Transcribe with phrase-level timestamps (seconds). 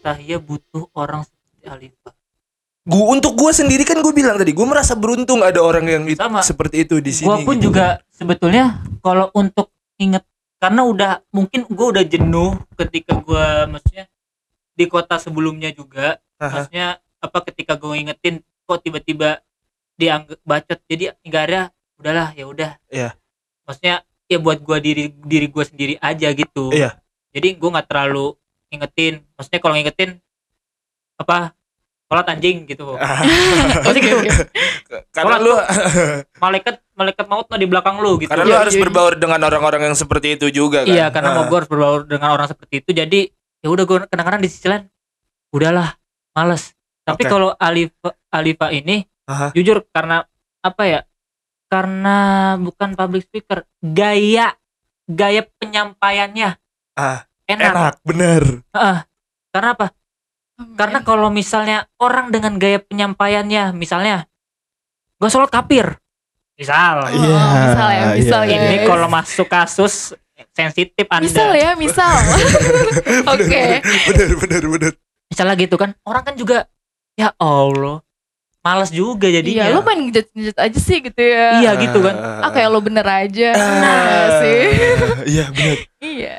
[0.00, 2.10] Tahia butuh orang seperti Alifa.
[2.80, 6.16] Gua untuk gua sendiri kan gue bilang tadi, gue merasa beruntung ada orang yang it-
[6.16, 6.40] Sama.
[6.40, 7.28] seperti itu di sini.
[7.28, 7.68] Gua pun gitu.
[7.70, 9.68] juga sebetulnya kalau untuk
[10.00, 10.24] inget
[10.56, 14.08] karena udah mungkin gua udah jenuh ketika gua maksudnya
[14.72, 16.48] di kota sebelumnya juga Aha.
[16.48, 16.86] maksudnya
[17.20, 19.44] apa ketika gue ingetin kok tiba-tiba
[19.94, 23.12] dianggap bacot jadi akhirnya udahlah ya udah Iya.
[23.64, 26.96] maksudnya ya buat gua diri diri gua sendiri aja gitu Iya.
[27.30, 28.39] jadi gua nggak terlalu
[28.70, 30.10] ingetin maksudnya kalau ngingetin
[31.16, 31.52] apa
[32.06, 32.96] sholat anjing gitu
[33.84, 34.42] maksudnya gitu
[35.10, 35.54] karena Sholat lu
[36.36, 38.82] malaikat malaikat maut mah di belakang lu gitu karena lu Iya, harus iya.
[38.82, 40.90] berbaur dengan orang-orang yang seperti itu juga kan.
[40.90, 41.46] iya karena mau Ah.
[41.46, 43.20] gue harus berbaur dengan orang seperti itu jadi
[43.60, 44.88] ya udah gue kadang-kadang di sisi lain
[45.50, 45.94] udahlah
[46.32, 47.30] males tapi Oke.
[47.30, 49.50] kalau Alifa Alifa ini Aha.
[49.52, 50.26] jujur karena
[50.60, 51.00] apa ya
[51.66, 52.16] karena
[52.56, 54.54] bukan public speaker gaya
[55.06, 56.58] gaya penyampaiannya
[56.92, 57.22] Ah,
[57.56, 58.42] enak, enak, bener.
[58.70, 58.98] Heeh.
[59.50, 59.86] karena apa?
[60.76, 64.28] Karena kalau misalnya orang dengan gaya penyampaiannya misalnya
[65.16, 65.96] gue sholat kafir.
[66.54, 67.08] Misal.
[67.08, 68.52] Oh, misal ya, misal ya.
[68.60, 68.88] ini guys.
[68.88, 70.12] kalau masuk kasus
[70.52, 71.24] sensitif anda.
[71.24, 72.12] Misal ya misal.
[73.32, 73.80] Oke.
[73.80, 74.92] Bener, bener, bener.
[75.30, 76.66] misalnya gitu kan orang kan juga
[77.14, 78.02] ya Allah
[78.60, 81.46] malas juga iya jadinya lo main ngejat-ngejat aja sih gitu ya.
[81.64, 82.14] Iya, gitu kan.
[82.44, 82.50] ah.
[82.52, 84.60] Kayak lo bener aja Ah, nah sih.
[85.32, 85.76] Iya, bener.
[86.02, 86.36] iya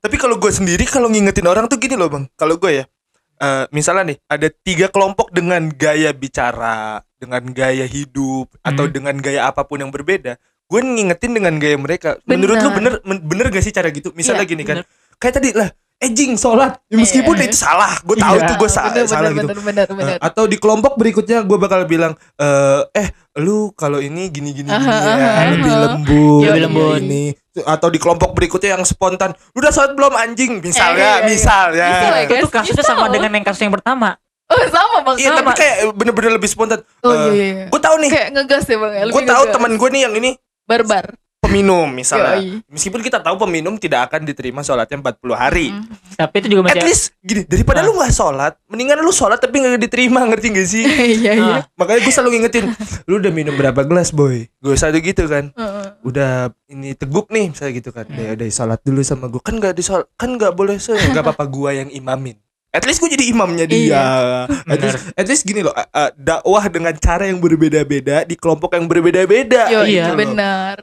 [0.00, 2.24] Tapi kalau gue sendiri kalau ngingetin orang tuh gini loh bang.
[2.32, 2.84] Kalau gue ya,
[3.36, 8.92] eh, misalnya nih ada tiga kelompok dengan gaya bicara, dengan gaya hidup atau Hmm.
[8.92, 10.40] dengan gaya apa pun yang berbeda.
[10.64, 12.16] Gue ngingetin dengan gaya mereka.
[12.24, 14.14] Menurut lu bener men- bener gak sih cara gitu?
[14.16, 14.86] Misalnya Iya, gini kan, bener.
[15.20, 15.68] kayak tadi lah,
[16.00, 16.80] ejing sholat.
[16.86, 17.44] Ya, meskipun Iya.
[17.44, 18.42] itu salah, gue tahu Iya.
[18.42, 19.46] itu gue sa- bener salah bener gitu.
[19.46, 23.98] bener bener bener Eh, atau di kelompok berikutnya gue bakal bilang eh eh lu kalau
[23.98, 25.80] ini gini gini gini ya lebih aha.
[25.86, 26.98] lembut Lebih lembut.
[26.98, 27.24] ini
[27.60, 31.28] atau di kelompok berikutnya yang spontan lu udah sholat belum anjing misalnya Eh, iya, iya.
[31.28, 34.98] misal ya Misal ya, itu tuh kasusnya sama dengan yang kasus yang pertama oh sama
[35.04, 35.38] bang iya sama.
[35.38, 38.92] tapi kayak bener-bener lebih spontan oh iya iya gue tahu nih kayak ngegas ya bang
[38.94, 40.30] ya gue tahu teman gue nih yang ini
[40.64, 41.04] barbar
[41.40, 42.60] peminum misalnya Yoi.
[42.68, 45.88] meskipun kita tahu peminum tidak akan diterima sholatnya 40 hari Hmm.
[46.14, 47.84] tapi itu juga at least gini daripada Ah.
[47.84, 50.84] lu nggak sholat mendingan lu sholat tapi nggak diterima ngerti gak sih
[51.16, 52.64] iya iya Ah, makanya gue selalu ngingetin
[53.04, 55.50] lu udah minum berapa gelas boy gue selalu gitu kan
[56.00, 56.32] udah
[56.66, 58.20] ini teguk nih misalnya gitu kan Hmm.
[58.20, 59.82] ya udah sholat dulu sama gue kan nggak di
[60.14, 62.36] kan nggak boleh so nggak apa-apa gue yang imamin
[62.70, 64.04] at least gue jadi imamnya dia Iya.
[64.46, 68.70] at, least, at least gini loh uh, uh, dakwah dengan cara yang berbeda-beda di kelompok
[68.72, 69.82] yang berbeda-beda Yo, Iya.
[69.82, 70.18] iya gitu loh.
[70.22, 70.74] benar.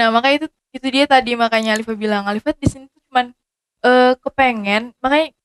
[0.00, 3.36] Nah makanya itu itu dia tadi makanya Alifa bilang Alifa di sini tuh cuman
[3.84, 4.96] eh kepengen.
[5.04, 5.36] Makanya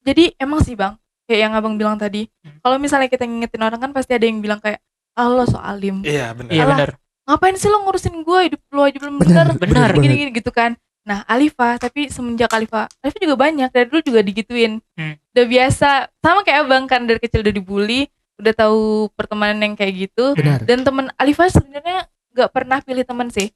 [0.00, 0.96] jadi emang sih bang
[1.28, 2.24] kayak yang abang bilang tadi.
[2.40, 2.56] Hmm.
[2.64, 4.80] kalau misalnya kita ngingetin orang kan pasti ada yang bilang kayak
[5.12, 6.00] ah lo so alim.
[6.00, 6.52] Iya benar.
[6.56, 6.88] Iya benar.
[7.28, 10.72] Ngapain sih lo ngurusin gue hidup lo aja belum Benar, benar gini gini gitu kan.
[11.04, 14.80] Nah Alifa tapi semenjak Alifa Alifa juga banyak dari dulu juga digituin.
[14.96, 15.20] Hmm.
[15.36, 15.88] udah biasa
[16.20, 18.08] sama kayak abang kan dari kecil udah dibully
[18.40, 20.32] udah tahu pertemanan yang kayak gitu.
[20.32, 20.64] Benar.
[20.64, 23.52] Dan temen Alifa sebenarnya nggak pernah pilih temen sih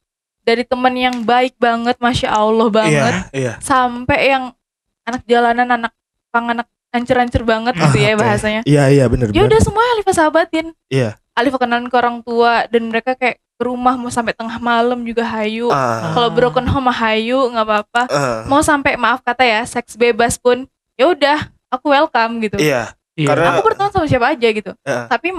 [0.46, 3.14] dari temen yang baik banget masya Allah banget.
[3.28, 3.52] Iya iya.
[3.58, 4.54] Sampai yang
[5.02, 5.92] anak jalanan anak
[6.30, 8.22] pang anak hancur-hancur banget Ah, gitu ya oke.
[8.22, 8.60] bahasanya.
[8.62, 11.18] Iya iya benar ya udah semua Alifa sahabatin Iya.
[11.34, 15.26] Alifa kenalin ke orang tua dan mereka kayak ke rumah mau sampai tengah malam juga
[15.26, 15.68] hayu.
[15.68, 18.02] Ah, kalau broken home hayu nggak apa-apa.
[18.06, 20.64] Ah, mau sampai maaf kata ya seks bebas pun
[20.94, 22.56] ya udah aku welcome gitu.
[22.56, 22.94] Iya.
[23.12, 23.28] Iya.
[23.28, 24.70] Karena- aku berteman sama siapa aja gitu.
[24.78, 25.04] Heeh.
[25.08, 25.34] tapi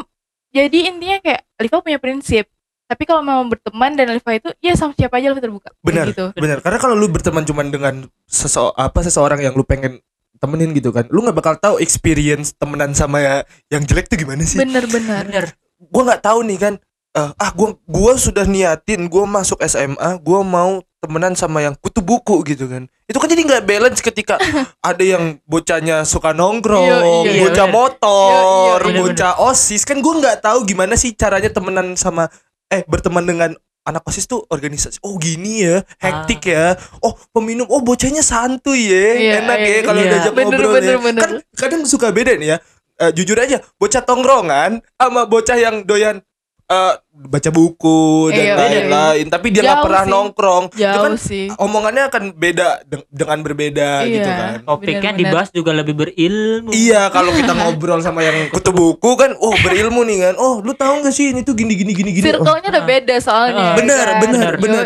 [0.50, 2.50] jadi intinya kayak Alifa punya prinsip
[2.88, 5.70] tapi kalau mau berteman dan Alifa itu ya sama siapa aja Alifa terbuka.
[5.84, 6.08] Benar.
[6.08, 6.32] gitu.
[6.40, 6.64] benar.
[6.64, 10.00] Karena kalau lu berteman cuman dengan sese apa seseorang yang lu pengen
[10.38, 13.36] temenin gitu kan lu nggak bakal tahu experience temenan sama ya,
[13.68, 14.58] yang jelek tuh gimana sih.
[14.58, 15.46] Bener-bener benar.
[15.92, 16.74] Gua nggak tahu nih kan
[17.18, 22.00] eh, ah gua gua sudah niatin gua masuk SMA gua mau temenan sama yang kutu
[22.00, 22.88] buku gitu kan.
[23.04, 24.40] Itu kan jadi nggak balance ketika
[24.90, 27.74] ada yang bocahnya suka nongkrong Iya, iya, bocah iya.
[27.76, 29.84] motor Iya, iya, bocah osis.
[29.84, 32.32] Kan gua nggak tahu gimana sih caranya temenan sama
[32.68, 33.52] eh berteman dengan
[33.88, 39.08] anak osis tuh organisasi oh gini ya hektik ya oh peminum oh bocahnya santuy ya
[39.16, 40.12] Iya, enak iya, ya kalau iya.
[40.12, 41.22] diajak Bener, ngobrol bener, ya bener.
[41.24, 42.60] kan kadang suka beda nih ya
[42.98, 46.18] Eh, jujur aja bocah tongkrongan sama bocah yang doyan
[46.68, 48.00] eh, baca buku
[48.30, 50.12] dan Iya, lain-lain tapi dia nggak pernah sih.
[50.12, 54.12] nongkrong itu jauh kan sih omongannya akan beda deng- dengan berbeda Iya.
[54.14, 59.12] gitu kan topiknya dibahas juga lebih berilmu Iya kalau kita ngobrol sama yang kutu buku
[59.16, 62.12] kan oh berilmu nih kan oh lu tahu gak sih ini tuh gini gini gini
[62.14, 62.90] gini Oh, circle-nya udah Ah.
[62.90, 63.66] beda soalnya.
[63.74, 64.20] Bener, kan?
[64.22, 64.86] bener, bener.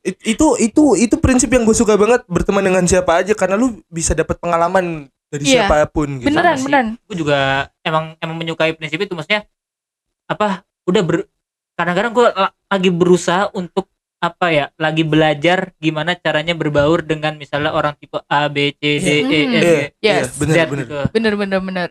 [0.00, 3.80] It- itu itu itu prinsip yang gue suka banget berteman dengan siapa aja karena lu
[3.88, 5.66] bisa dapat pengalaman dari Iya.
[5.66, 7.38] siapa pun gitu beneran beneran gue juga
[7.80, 9.48] emang emang menyukai prinsip itu maksudnya
[10.24, 11.16] apa udah ber
[11.74, 12.28] kadang-kadang gue
[12.68, 13.88] lagi berusaha untuk
[14.18, 19.04] apa ya lagi belajar gimana caranya berbaur dengan misalnya orang tipe A B C D
[19.04, 19.20] E.
[19.20, 19.34] F G
[20.00, 20.32] Iya, Yes.
[20.34, 20.84] bener bener.
[20.84, 20.96] gitu.
[21.10, 21.88] bener bener bener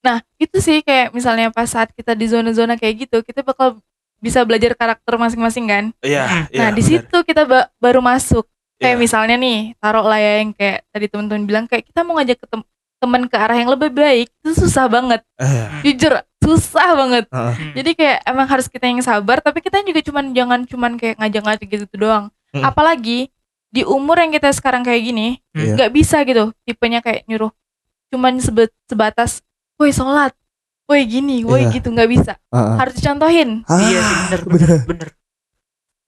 [0.00, 3.78] nah itu sih kayak misalnya pas saat kita di zona-zona kayak gitu kita bakal
[4.16, 6.58] bisa belajar karakter masing-masing kan Iya, iya.
[6.58, 7.04] nah di bener.
[7.04, 9.00] situ kita ba- baru masuk kayak Iya.
[9.00, 12.46] misalnya nih taruh lah ya yang kayak tadi teman-teman bilang kayak kita mau ngajak ke
[12.46, 17.24] tem- teman ke arah yang lebih baik itu susah banget Eh, jujur susah banget.
[17.28, 17.72] Hmm.
[17.72, 21.66] jadi kayak emang harus kita yang sabar tapi kita juga cuman jangan cuman kayak ngajak-ngajak
[21.66, 22.64] gitu doang Hmm.
[22.64, 23.30] apalagi
[23.68, 25.76] di umur yang kita sekarang kayak gini Iya.
[25.76, 27.54] nggak bisa gitu tipenya kayak nyuruh
[28.08, 29.38] cuman sebe- sebatas
[29.76, 30.34] woi sholat
[30.84, 31.70] woi gini woi Iya.
[31.72, 32.74] gitu nggak bisa Heeh.
[32.74, 34.80] harus dicontohin Ah, Iya sih bener bener bener.
[34.84, 35.08] bener.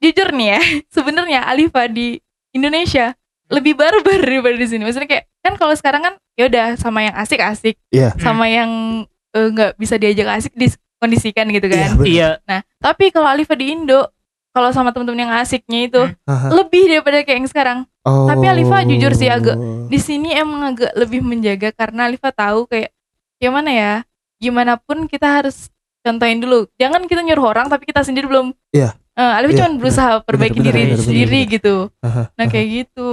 [0.01, 0.61] jujur nih ya
[0.97, 2.19] sebenarnya Alifa di
[2.51, 3.15] Indonesia
[3.47, 7.15] lebih barbar daripada di sini maksudnya kayak kan kalau sekarang kan ya udah sama yang
[7.15, 8.17] asik-asik Iya.
[8.17, 12.07] sama yang eh, nggak bisa diajak asik dikondisikan gitu Iya, kan bener.
[12.07, 14.09] Iya nah tapi kalau Alifa di Indo
[14.51, 16.17] kalau sama temen-temen yang asiknya itu Hmm.
[16.25, 16.49] Aha.
[16.53, 18.27] lebih daripada kayak yang sekarang Oh.
[18.27, 19.55] Tapi Alifa jujur sih agak-
[19.87, 22.91] di sini emang agak lebih menjaga karena Alifa tahu kayak
[23.37, 23.93] gimana ya
[24.37, 25.71] gimana pun kita harus
[26.01, 28.99] contohin dulu jangan kita nyuruh orang tapi kita sendiri belum Iya.
[29.13, 31.53] Eh, Alifa Iya, cuma berusaha perbaiki bener, diri bener, bener, sendiri bener.
[31.53, 32.51] gitu Aha, nah aha.
[32.51, 33.09] kayak gitu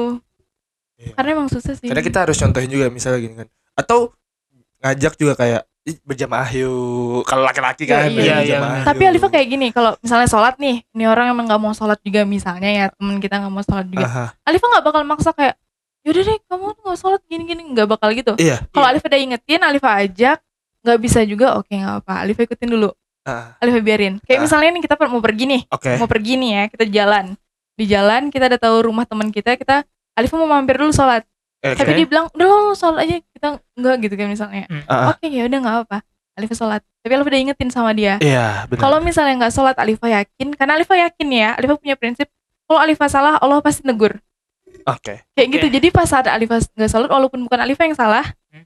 [0.97, 1.11] Iya.
[1.13, 3.47] karena emang susah sih Karena kita harus contohin juga misalnya gini kan.
[3.73, 3.99] Atau
[4.79, 5.68] ngajak juga kayak "Ih,
[5.99, 7.23] berjamaah yuk.
[7.23, 8.83] Kalau laki-laki kan Iya, iya, iya.
[8.83, 9.03] tapi.
[9.03, 12.69] Alifa kayak gini kalau misalnya sholat nih ini orang emang nggak mau sholat juga misalnya
[12.69, 15.55] ya temen kita nggak mau sholat juga Aha, Alifa nggak bakal maksa kayak
[15.99, 18.63] yaudah deh kamu tuh nggak sholat gini-gini nggak bakal gitu Iya.
[18.69, 18.91] kalau Iya.
[18.93, 20.37] Alifa udah ingetin Alifa ajak
[20.79, 22.89] nggak bisa juga oke nggak apa Alifa ikutin dulu
[23.21, 24.43] Ah, Alifa biarin kayak Ah.
[24.43, 25.91] misalnya nih kita mau pergi nih Oke.
[25.95, 27.25] mau pergi nih ya kita jalan
[27.73, 29.83] di jalan kita udah tahu rumah teman kita kita
[30.13, 31.27] Alifa mau mampir dulu sholat
[31.59, 35.05] Eh, tapi dia bilang udah lo sholat aja kita enggak gitu kan misalnya Ah, ah.
[35.15, 35.97] oke ya udah nggak apa
[36.35, 38.79] Alifa sholat tapi Alifa udah ingetin sama dia Iya, benar.
[38.79, 42.27] kalau misalnya nggak sholat Alifa yakin karena Alifa yakin ya Alifa punya prinsip
[42.63, 44.19] kalau Alifa salah Allah pasti negur
[44.83, 45.23] Oke.
[45.33, 45.53] kayak Oke.
[45.55, 48.23] gitu jadi pas saat Alifa nggak sholat walaupun bukan Alifa yang salah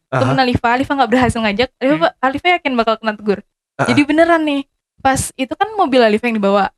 [0.09, 0.19] Aha.
[0.19, 3.39] temen Alifa Alifa nggak berhasil ngajak Alifa, Alifa yakin bakal kena tegur
[3.77, 3.85] ah.
[3.85, 4.65] jadi beneran nih
[4.99, 6.69] pas itu kan mobil Alifa yang dibawa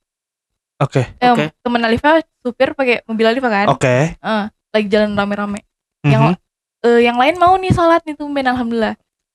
[0.75, 1.07] Oke.
[1.19, 1.55] Eh, Oke.
[1.59, 4.15] temen Alifa supir pakai mobil Alifa kan Oke.
[4.15, 5.63] Eh, lagi jalan rame-rame
[6.03, 6.35] yang
[6.85, 8.93] Eh, yang lain mau nih sholat nih tumben alhamdulillah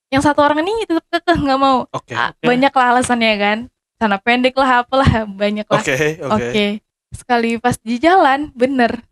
[0.09, 2.13] yang satu orang ini tetap kekeh nggak mau Oke.
[2.13, 2.47] Ah, Oke.
[2.47, 3.59] banyak lah alasannya kan
[3.97, 6.67] sana pendek lah apalah banyak lah Oke, oke oke.
[7.11, 9.03] sekali pas di jalan bener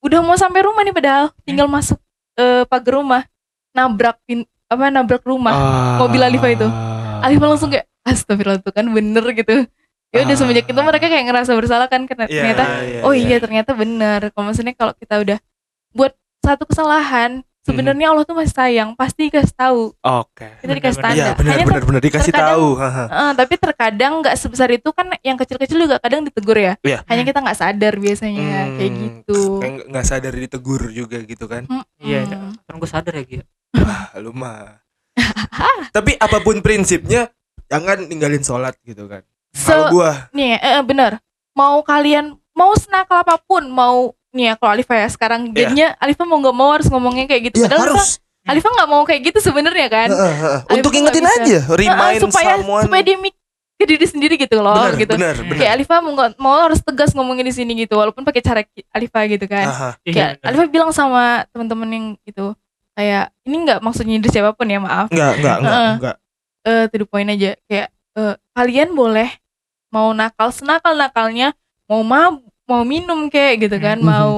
[0.00, 1.98] udah mau sampai rumah nih padahal tinggal masuk
[2.34, 3.22] eh, pagar rumah
[3.70, 5.98] nabrak pin apa nabrak rumah Ah.
[6.00, 6.66] mobil Alifa itu.
[7.18, 9.62] Alifa langsung kayak astagfirullah tuh kan bener gitu
[10.10, 10.38] ya udah Ah.
[10.38, 13.24] semenjak itu mereka kayak ngerasa bersalah kan karena Iya, ternyata iya, oh iya.
[13.24, 15.38] iya ternyata bener kalau maksudnya kalau kita udah
[15.92, 17.54] buat satu kesalahan Hmm.
[17.66, 20.46] Sebenarnya Allah tuh masih sayang pasti dikasih tahu Oke.
[20.56, 22.66] kita dikasih tanda Iya, benar hanya benar benar dikasih terkadang- tahu.
[22.76, 23.04] Haha.
[23.04, 27.02] Eh, tapi terkadang nggak sebesar itu kan yang kecil-kecil juga kadang ditegur ya Iya.
[27.04, 28.42] hanya kita nggak sadar biasanya
[28.72, 31.62] kayak Hmm, gitu Kayak nggak- nggak sadar ditegur juga gitu kan.
[31.98, 32.54] Iya, Hmm.
[32.62, 33.42] kan gue sadar ya Gia.
[33.76, 34.78] Ah, lu mah.
[35.92, 37.28] Tapi apa pun prinsipnya
[37.66, 39.26] jangan ninggalin sholat gitu kan.
[39.52, 41.16] Kalau so gua nih eh, eh, bener
[41.52, 46.22] mau kalian mau senakal apa pun mau nih ya kalau Alifa ya sekarang jadinya Alifa
[46.22, 48.10] mau nggak mau harus ngomongnya kayak gitu ya padahal Alifa, harus
[48.44, 50.58] Alifa nggak mau kayak gitu sebenarnya kan Heeh, heeh.
[50.60, 52.84] Alifa untuk nggak ingetin aja, remind Heeh, supaya someone.
[52.84, 53.34] supaya dia mik
[53.76, 55.42] ke diri sendiri gitu loh benar, gitu benar, Hmm.
[55.46, 55.58] benar.
[55.58, 58.60] kayak Alifa mau nggak- mau harus tegas ngomongin di sini gitu walaupun pakai cara
[58.90, 59.88] Alifa gitu kan Aha.
[60.00, 60.46] Iya, kayak bener.
[60.46, 62.52] Alifa bilang sama teman-teman yang itu
[62.92, 65.94] kayak ini nggak maksudnya nyindir siapa pun ya maaf Enggak, enggak, enggak, Heeh.
[65.94, 66.16] enggak.
[66.64, 69.28] eh to the point aja kayak eh, kalian boleh
[69.88, 71.52] mau nakal senakal nakalnya
[71.84, 74.04] mau mab mau minum kayak gitu kan Mhm.
[74.04, 74.32] mau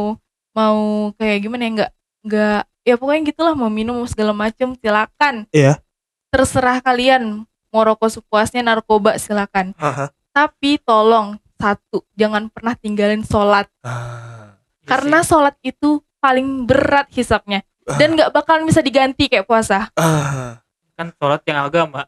[0.52, 0.78] mau
[1.14, 1.90] kayak gimana ya nggak
[2.22, 5.80] nggak ya pokoknya gitulah mau minum mau segala macem silakan Iya.
[6.28, 10.12] terserah kalian mau rokok sepuasnya narkoba silakan Aha.
[10.30, 14.56] tapi tolong satu jangan pernah tinggalin sholat Ah.
[14.78, 17.60] Iya karena sholat itu paling berat hisapnya
[17.96, 20.60] dan nggak bakalan bisa diganti kayak puasa Ah.
[20.98, 22.00] Kan sholat yang agama.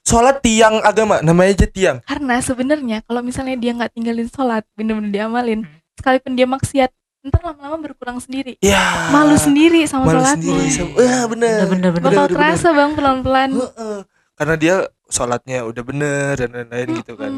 [0.00, 2.00] Sholat tiang agama, namanya aja tiang.
[2.02, 5.76] Karena sebenarnya kalau misalnya dia nggak tinggalin sholat, bener-bener diamalin, Hmm.
[5.94, 6.88] sekalipun dia maksiat,
[7.20, 8.56] ntar lama-lama berkurang sendiri.
[8.58, 9.12] Ya.
[9.12, 10.40] Malu sendiri sama Malu sholatnya.
[10.40, 10.68] sendiri.
[10.72, 11.56] sama- Wah, bener.
[11.68, 12.02] Bener-bener bener.
[12.02, 13.50] Bakal bener, kerasa bang pelan-pelan.
[13.52, 13.98] Heeh.
[14.32, 14.74] Karena dia
[15.06, 17.32] sholatnya udah bener dan lain-lain gitu kan.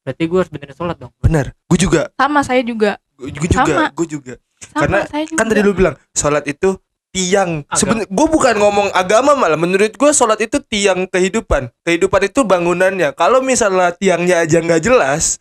[0.00, 1.12] Berarti gue harus benerin sholat dong.
[1.20, 1.52] Bener.
[1.68, 2.08] Gue juga.
[2.16, 2.96] Sama saya juga.
[3.12, 3.92] Gue juga.
[3.92, 4.34] Gue juga.
[4.56, 5.36] Sama Karena saya juga.
[5.36, 6.80] Kan tadi lu bilang sholat itu
[7.16, 7.50] tiang.
[7.72, 9.56] Sebenarnya gue bukan ngomong agama malah.
[9.56, 11.72] Menurut gue sholat itu tiang kehidupan.
[11.82, 13.16] Kehidupan itu bangunannya.
[13.16, 15.40] Kalau misalnya tiangnya aja nggak jelas,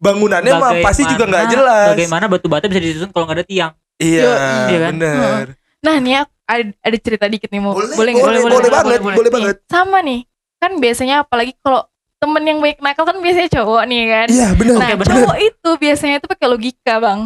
[0.00, 1.92] bangunannya mah pasti juga nggak jelas.
[1.94, 3.72] Bagaimana batu bata bisa disusun kalau nggak ada tiang?
[4.00, 4.32] Iya, Yo,
[4.72, 4.92] iya kan?
[4.96, 5.46] bener.
[5.84, 8.48] Nah nih ada, ada cerita dikit nih mau Boleh, boleh boleh, nggak?
[8.48, 9.56] boleh, banget, boleh, Nih, banget.
[9.68, 10.20] Sama nih.
[10.56, 11.84] Kan biasanya apalagi kalau
[12.20, 14.28] temen yang baik nakal kan biasanya cowok nih kan.
[14.28, 14.76] Iya benar.
[14.76, 15.08] Nah, Oke, benar.
[15.12, 17.20] cowok itu biasanya tuh pakai logika, Bang.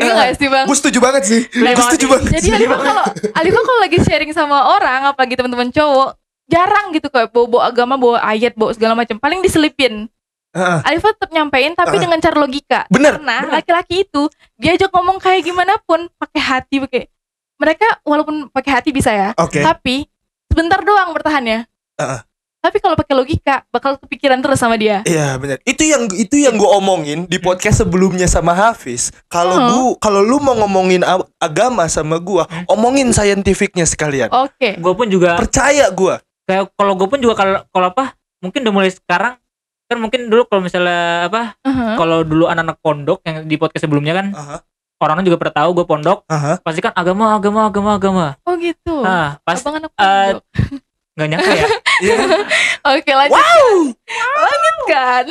[0.00, 0.64] Iya Eh, nggak sih, Bang?
[0.64, 1.40] Gue setuju banget sih.
[1.46, 2.30] Gue setuju banget.
[2.34, 2.54] Jadi sih.
[2.56, 3.04] Alifa kalau
[3.36, 6.16] Alifa kalau lagi sharing sama orang, apalagi teman-teman cowok,
[6.48, 9.16] jarang gitu kayak bawa-bawa agama, bawa ayat, bawa segala macam.
[9.16, 10.08] Paling diselipin.
[10.50, 10.78] Heeh.
[10.82, 12.02] Alifa tetap nyampein tapi Ah.
[12.02, 12.80] dengan cara logika.
[12.88, 14.26] Bener, Karena laki-laki itu
[14.56, 17.06] diajak ngomong kayak gimana pun pakai hati pakai
[17.54, 19.60] mereka walaupun pakai hati bisa ya, Oke.
[19.60, 20.08] tapi
[20.48, 21.68] sebentar doang bertahannya.
[21.94, 22.24] Ah.
[22.60, 25.00] Tapi kalau pakai logika bakal kepikiran terus sama dia.
[25.02, 25.56] Iya benar.
[25.62, 29.08] Itu yang itu yang gue omongin di podcast sebelumnya sama Hafiz.
[29.26, 29.66] Kalau Hmm.
[29.66, 31.00] gua kalau lu mau ngomongin
[31.36, 32.68] agama sama gua, Hmm.
[32.68, 34.28] omongin saintifiknya sekalian.
[34.30, 34.76] Oke.
[34.76, 36.20] gue pun juga Percaya gua.
[36.44, 39.38] kayak kalau gue pun juga kalau kalau apa mungkin udah mulai sekarang
[39.86, 41.94] kan mungkin dulu kalau misalnya apa Uh-huh.
[41.96, 44.56] kalau dulu anak-anak pondok yang di podcast sebelumnya kan Aha.
[44.98, 46.58] orang juga pernah tahu gue pondok Aha.
[46.58, 48.98] pasti kan agama agama agama agama Oh gitu.
[48.98, 50.42] nah pas Abang anak pondok.
[51.16, 51.66] Nggak nyangka ya
[52.00, 52.16] Iya.
[52.96, 53.92] Oke lanjut.
[54.40, 55.24] Lanjut kan.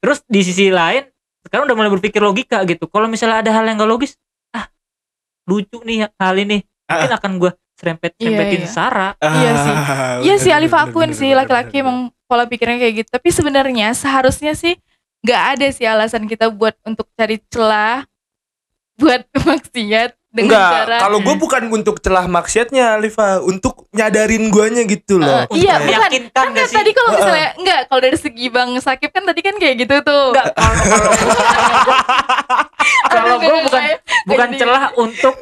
[0.00, 1.04] terus di sisi lain
[1.44, 4.16] sekarang udah mulai berpikir logika gitu kalau misalnya ada hal yang gak logis
[4.50, 4.64] ah
[5.44, 8.70] lucu nih hal ini mungkin akan gue serempet serempetin Iya, iya.
[8.70, 9.74] Sarah Iya sih.
[9.74, 13.08] Ah, Iya sih bener, akuin sih laki-laki emang pola pikirnya kayak gitu.
[13.12, 14.78] Tapi sebenarnya seharusnya sih
[15.20, 18.06] nggak ada sih alasan kita buat untuk cari celah
[18.96, 24.82] buat maksiat dengan Enggak, cara kalau gue bukan untuk celah maksiatnya Alifa, untuk nyadarin guanya
[24.82, 25.46] gitu loh.
[25.48, 25.86] Eh, iya, bukan.
[25.88, 29.40] meyakinkan kan gak sih tadi kalau misalnya enggak kalau dari segi Bang Sakib kan tadi
[29.40, 30.34] kan kayak gitu tuh.
[30.34, 30.74] enggak kalau
[33.06, 33.82] kalau gue bukan
[34.26, 35.34] bukan Jadi- celah untuk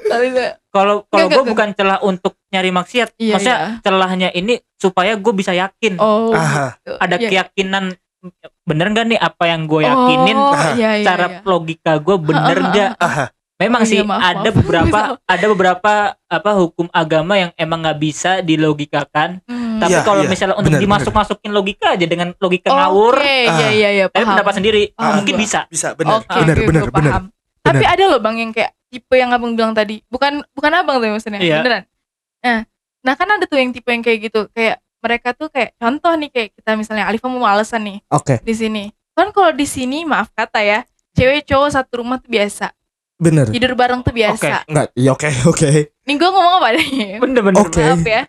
[0.69, 5.53] kalau kalau gue bukan celah untuk nyari maksiat Iya, maksudnya celahnya ini supaya gue bisa
[5.53, 6.33] yakin Oh.
[6.33, 6.77] Aha.
[6.77, 6.93] gitu.
[6.99, 7.29] ada Iya.
[7.29, 7.85] keyakinan
[8.63, 11.39] bener gak nih apa yang gue yakinin Oh, iya, iya, cara iya.
[11.43, 12.93] logika gue bener gak.
[13.63, 14.57] Memang Oh, sih iya, maaf, ada maaf.
[14.59, 15.93] beberapa ada beberapa
[16.27, 19.79] apa hukum agama yang emang nggak bisa dilogikakan Hmm.
[19.81, 20.31] tapi Iya, kalau iya.
[20.31, 24.23] misalnya untuk Bener, dimasuk masukin logika aja dengan logika Oke, ngawur iya iya iya tapi
[24.23, 25.41] pendapat sendiri Paham mungkin gua.
[25.41, 26.21] bisa Bisa benar.
[26.21, 27.13] Oke, benar, oke, benar, benar.
[27.63, 31.09] Tapi ada loh bang yang kayak tipe yang abang bilang tadi, bukan bukan abang tuh
[31.09, 31.59] maksudnya, Iya.
[31.59, 31.83] beneran.
[32.41, 32.61] Nah,
[33.01, 36.29] nah kan ada tuh yang tipe yang kayak gitu, kayak mereka tuh kayak contoh nih
[36.29, 38.85] kayak kita misalnya Alifa mau alasan nih Oke, di sini.
[39.13, 40.79] Kan kalau di sini maaf kata ya,
[41.13, 42.71] cewek cowok satu rumah tuh biasa,
[43.23, 43.47] benar.
[43.49, 44.67] tidur bareng tuh biasa.
[44.67, 45.69] Enggak, iya oke, oke.
[46.03, 46.89] Nih gue ngomong apa nih?
[47.23, 47.79] bener-bener Oke.
[47.81, 48.23] Maaf ya.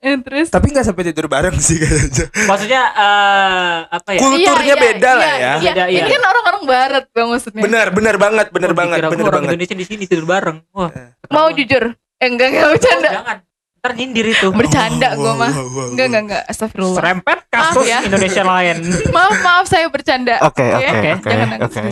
[0.00, 2.24] Eh, Terus Tapi nggak sampai tidur bareng sih kayaknya.
[2.48, 5.36] maksudnya eh, apa ya Kulturnya Iya, iya, beda lah iya, ya.
[5.36, 5.98] Iya, Beda, iya.
[5.98, 7.62] Ini kan orang-orang barat bang maksudnya.
[7.62, 9.48] Benar, benar banget, benar Oh, banget, benar orang banget.
[9.52, 11.52] Indonesia di sini tidur bareng wah Mau ketahuan.
[11.54, 11.84] jujur?
[12.16, 13.10] Eh enggak enggak Oh, bercanda.
[13.12, 13.36] jangan
[13.76, 15.52] ntar nyindir itu Bercanda Oh, gue mah.
[15.90, 16.96] Enggak enggak enggak astagfirullah.
[16.96, 17.98] serempet kasus Maaf ya.
[18.02, 18.76] Indonesia lain
[19.10, 21.90] maaf maaf saya bercanda Oke, Oke, oke, oke, oke, jangan nangis, oke.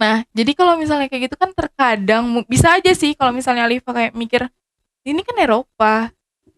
[0.00, 4.16] Nah jadi kalau misalnya kayak gitu kan terkadang bisa aja sih kalau misalnya Alifa kayak
[4.16, 4.48] mikir
[5.04, 6.08] ini kan Eropa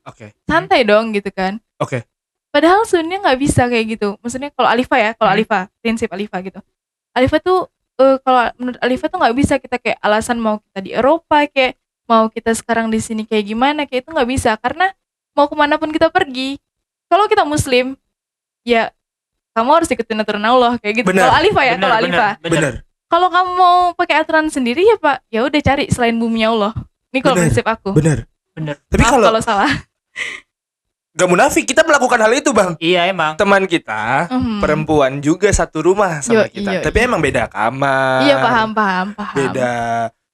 [0.07, 0.31] Oke.
[0.47, 2.07] santai dong gitu kan Oke.
[2.49, 5.39] padahal sebenarnya nggak bisa kayak gitu maksudnya kalau Alifa ya kalau Hmm.
[5.43, 6.63] Alifa prinsip Alifa gitu
[7.13, 7.67] Alifa tuh
[7.99, 11.75] eh, kalau menurut Alifa tuh nggak bisa kita kayak alasan mau kita di Eropa kayak
[12.07, 14.95] mau kita sekarang di sini kayak gimana kayak itu nggak bisa karena
[15.35, 16.63] mau ke mana pun kita pergi
[17.11, 17.99] kalau kita Muslim
[18.63, 18.95] ya
[19.53, 22.63] kamu harus ikutin aturan Allah kayak gitu kalau Alifa ya kalau Alifa bener.
[22.63, 22.75] Benar.
[23.13, 26.73] Kalau kamu mau pakai aturan sendiri ya pak ya udah cari selain bumi Allah
[27.13, 28.25] ini kalau Bener, prinsip aku Benar.
[28.53, 28.77] Bener.
[28.89, 29.69] Tapi kalau kalau salah
[31.13, 32.73] gak munafik kita melakukan hal itu, Bang.
[32.79, 34.65] iya emang Teman kita Mhm.
[34.65, 36.71] perempuan juga satu rumah sama Yo, kita.
[36.73, 38.25] iya, Tapi emang beda kamar.
[38.25, 39.73] iya paham paham paham Beda.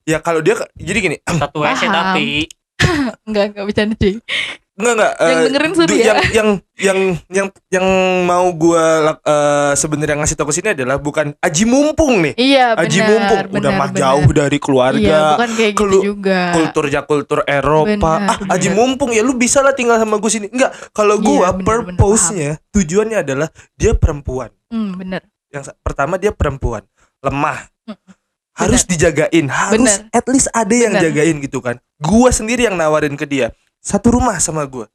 [0.06, 2.46] Ya kalau dia jadi gini, satu WC tapi
[3.26, 4.14] enggak enggak bercanda cuy
[4.78, 6.04] enggak enggak Yang eh, dengerin du- ya.
[6.06, 7.86] yang yang yang yang yang
[8.22, 8.84] mau gua
[9.18, 12.34] eh, sebenarnya ngasih tahu ke sini adalah bukan aji mumpung nih.
[12.34, 15.18] iya benar Aji mumpung udah mah jauh dari iya keluarga.
[15.34, 18.12] bukan kayak gitu kelu- juga kulturnya kultur Eropa.
[18.16, 18.78] Benar, ah, aji benar.
[18.78, 20.46] mumpung ya lu bisa lah tinggal sama gue sini.
[20.48, 24.54] Enggak, kalau Iya, gua benar, purpose-nya, tujuannya adalah dia perempuan.
[24.68, 26.86] hmm, bener Yang pertama dia perempuan,
[27.18, 27.66] lemah.
[27.82, 27.98] Hmm,
[28.52, 30.10] Harus dijagain, harus Benar.
[30.10, 31.04] at least ada yang Benar.
[31.04, 31.78] jagain gitu kan.
[31.96, 33.54] Gua sendiri yang nawarin ke dia.
[33.78, 34.86] Satu rumah sama gua.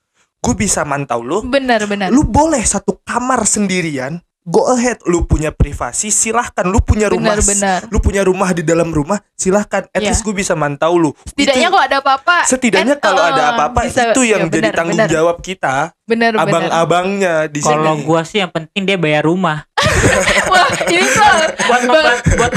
[0.44, 1.40] Gue bisa mantau lu.
[1.48, 4.20] benar benar Lu boleh satu kamar sendirian.
[4.46, 6.64] Go ahead, lu punya privasi, silahkan.
[6.64, 9.88] Lu punya rumah, benar benar lu punya rumah di dalam rumah, silahkan.
[9.88, 10.12] At Iya.
[10.12, 11.16] least gue bisa mantau lu.
[11.24, 14.60] setidaknya kalau ada apa-apa setidaknya kan, kalau eh, ada apa-apa bisa- itu yang iya, jadi
[14.62, 15.10] benar, tanggung benar.
[15.10, 18.04] jawab kita, benar benar abang-abangnya di kalau sini.
[18.04, 19.64] gua sih yang penting dia bayar rumah
[20.52, 21.32] wah ini tuh
[21.64, 22.52] buat membantu buat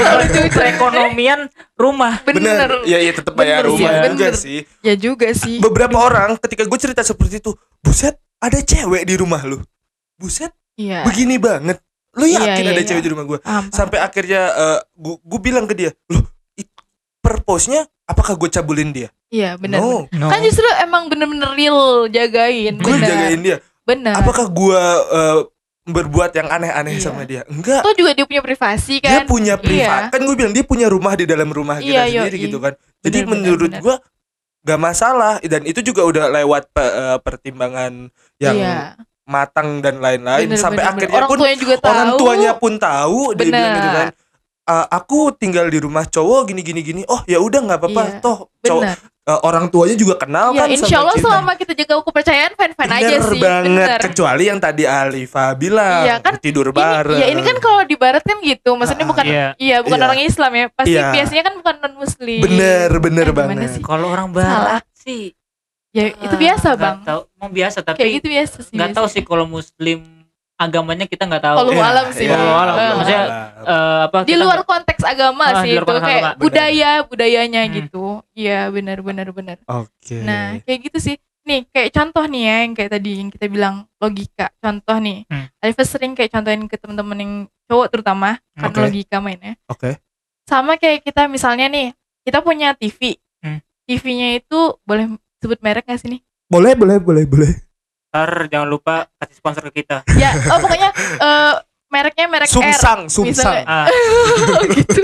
[0.51, 1.39] perekonomian
[1.73, 4.33] rumah bener, Bener, ya ya tetap bayar Bener rumah juga bener.
[4.35, 4.59] sih.
[4.81, 9.39] ya juga sih Beberapa orang ketika gue cerita seperti itu, buset, ada cewek di rumah
[9.41, 9.63] lu.
[10.15, 11.81] Buset, iya begini banget.
[12.13, 12.87] Lu Iya, yakin iya, ada iya.
[12.87, 13.39] cewek di rumah gue?
[13.69, 14.41] Sampai akhirnya
[14.97, 16.73] gue bilang ke dia, loh, it-
[17.19, 19.09] purpose-nya apakah gue cabulin dia?
[19.27, 20.31] iya benar no, no.
[20.31, 23.59] kan justru emang bener-bener real jagain gue jagain dia.
[23.83, 24.81] benar Apakah gue
[25.87, 27.03] berbuat yang aneh-aneh Iya.
[27.03, 27.41] sama dia.
[27.47, 27.79] Enggak.
[27.79, 29.25] Tuh juga dia punya privasi Dia kan.
[29.25, 29.63] punya Iya.
[29.63, 30.01] privat.
[30.11, 32.45] Kan gue bilang dia punya rumah di dalam rumah kita Iya, sendiri yoi.
[32.51, 32.73] gitu kan.
[32.99, 33.95] Jadi Bener, menurut gua
[34.63, 38.75] gak masalah dan itu juga udah lewat pe- eh, pertimbangan yang Iya.
[39.27, 41.17] Matang dan lain-lain Bener, sampai bener, akhirnya bener.
[41.17, 41.91] orang pun tuanya juga tahu.
[41.91, 43.95] orang tuanya pun tahu dia bilang gitu Bener.
[43.97, 44.09] kan
[44.65, 48.19] "Ah, aku tinggal di rumah cowok gini gini gini oh ya udah nggak apa-apa Iya,
[48.19, 48.83] toh cowok
[49.23, 51.23] eh, orang tuanya juga kenal Ya kan insya Allah kita.
[51.25, 53.39] selama kita jaga kepercayaan fine aja Bener sih.
[53.41, 53.99] banget Bener.
[54.01, 57.95] kecuali yang tadi Alifa bilang Iya, kan tidur Ini, bareng ya ini kan kalau di
[57.95, 59.47] barat kan gitu, maksudnya Ah, bukan Iya.
[59.57, 60.05] iya bukan Iya.
[60.05, 61.07] orang Islam ya, pasti Iya.
[61.13, 62.39] biasanya kan bukan non muslim.
[62.41, 63.69] bener bener Eh, banget?
[63.79, 65.31] Kalau orang barat sih
[65.97, 66.97] Ya itu ah, biasa nggak bang.
[67.03, 68.73] Tahu, mau biasa Kayak tapi gitu biasa sih.
[68.75, 69.99] nggak tahu sih kalau muslim
[70.55, 71.55] agamanya kita nggak tahu.
[71.59, 72.37] Kalau alam sih, Bang.
[72.37, 72.75] Wallahu alam.
[72.75, 73.23] Eh, Maksudnya,
[73.57, 77.73] Eh, apa di luar nggak- konteks agama Ah, sih itu kayak agama, budaya budayanya Hmm.
[77.75, 78.05] gitu.
[78.31, 79.57] Iya benar benar benar.
[79.63, 81.15] oke Nah kayak gitu sih.
[81.43, 84.51] Nih kayak contoh nih ya yang kayak tadi yang kita bilang logika.
[84.57, 85.23] Contoh nih.
[85.25, 85.47] Hmm.
[85.57, 87.33] Alifah sering kayak contohin ke teman-teman yang
[87.65, 88.79] cowok terutama kan Oke.
[88.81, 89.55] logika mainnya.
[89.65, 89.95] oke
[90.43, 93.15] Sama kayak kita misalnya nih kita punya TV.
[93.39, 93.59] Hmm.
[93.83, 95.07] TV-nya itu boleh
[95.41, 96.21] sebut merek gak sih nih?
[96.47, 97.51] boleh boleh boleh boleh
[98.07, 100.01] Ntar jangan lupa kasih sponsor ke kita.
[100.21, 100.89] Ya, oh pokoknya
[101.21, 101.53] eh,
[101.91, 102.55] mereknya merek R.
[102.55, 103.63] sumsang sumsang misalnya.
[103.67, 103.85] Ah,
[104.73, 105.01] gitu.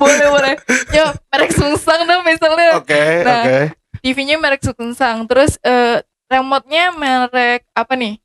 [0.00, 0.54] boleh boleh.
[0.90, 2.80] Ya, merek Sungsang dong misalnya.
[2.80, 3.44] oke Nah.
[3.44, 3.58] oke
[4.00, 5.28] TV-nya merek Sungsang.
[5.28, 8.18] Terus eh, remote-nya merek apa nih?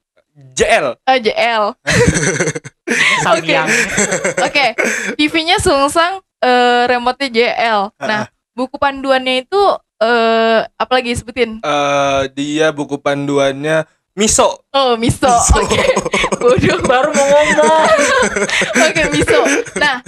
[0.55, 1.75] JL Eh, JL.
[3.21, 3.67] Samyang.
[4.47, 4.65] Oke.
[5.19, 7.79] TV-nya Sungsang, eh, remote-nya JL.
[7.99, 9.61] Nah, buku panduannya itu
[10.01, 11.61] eh apalagi sebutin?
[11.61, 15.23] eh dia buku panduannya Miso Oh, Miso.
[15.23, 15.55] Miso.
[15.61, 15.79] Oke.
[16.35, 16.79] Bodoh.
[16.83, 17.87] Baru mau ngomong.
[18.87, 19.39] Oke, Miso.
[19.77, 20.03] Nah,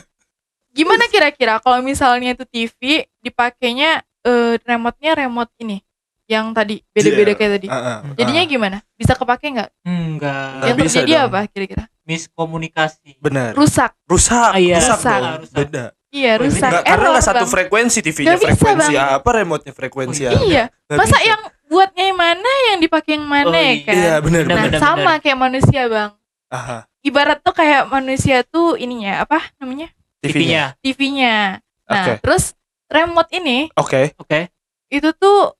[0.69, 2.79] gimana kira-kira kalau misalnya itu TV
[3.19, 5.79] dipakainya eh remote-nya remote ini
[6.25, 7.37] yang tadi beda-beda JL.
[7.37, 7.67] kayak tadi.
[7.67, 8.77] Ah, ah, Jadinya gimana?
[8.93, 9.69] Bisa kepake nggak?
[9.83, 10.47] Enggak.
[10.51, 11.23] Nggak Yang bisa terjadi dong.
[11.25, 11.83] apa kira-kira?
[12.03, 13.11] Miskomunikasi.
[13.19, 13.91] benar Rusak.
[14.03, 14.79] rusak Ah, iya.
[14.79, 15.19] rusak Rusak.
[15.19, 15.55] dong Rusak.
[15.55, 16.69] beda Iya, rusak.
[16.69, 17.51] Nggak, karena Error, nggak satu Bang.
[17.51, 19.17] frekuensi TV-nya bisa, frekuensi Bang.
[19.17, 20.63] apa remote-nya frekuensi Oh, apa Iya.
[20.69, 21.25] Nggak Masa bisa.
[21.25, 23.81] yang buatnya yang mana, yang dipakai yang mana Oh, ya iya.
[23.81, 23.93] kan?
[23.97, 26.11] iya benar Nah, sama kayak manusia, Bang.
[26.47, 29.89] Aha, Ibarat tuh kayak manusia tuh ininya apa namanya?
[30.21, 31.59] TV-nya TV-nya.
[31.83, 32.13] Nah, Oke.
[32.21, 32.53] terus
[32.87, 34.53] remote ini oke Oke.
[34.87, 35.51] itu tuh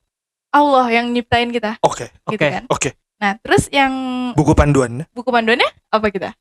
[0.47, 2.47] Allah yang nyiptain kita, oke gitu Oke.
[2.47, 2.63] kan.
[2.69, 3.91] oke Nah, terus yang
[4.31, 6.31] buku panduan buku panduannya apa kita?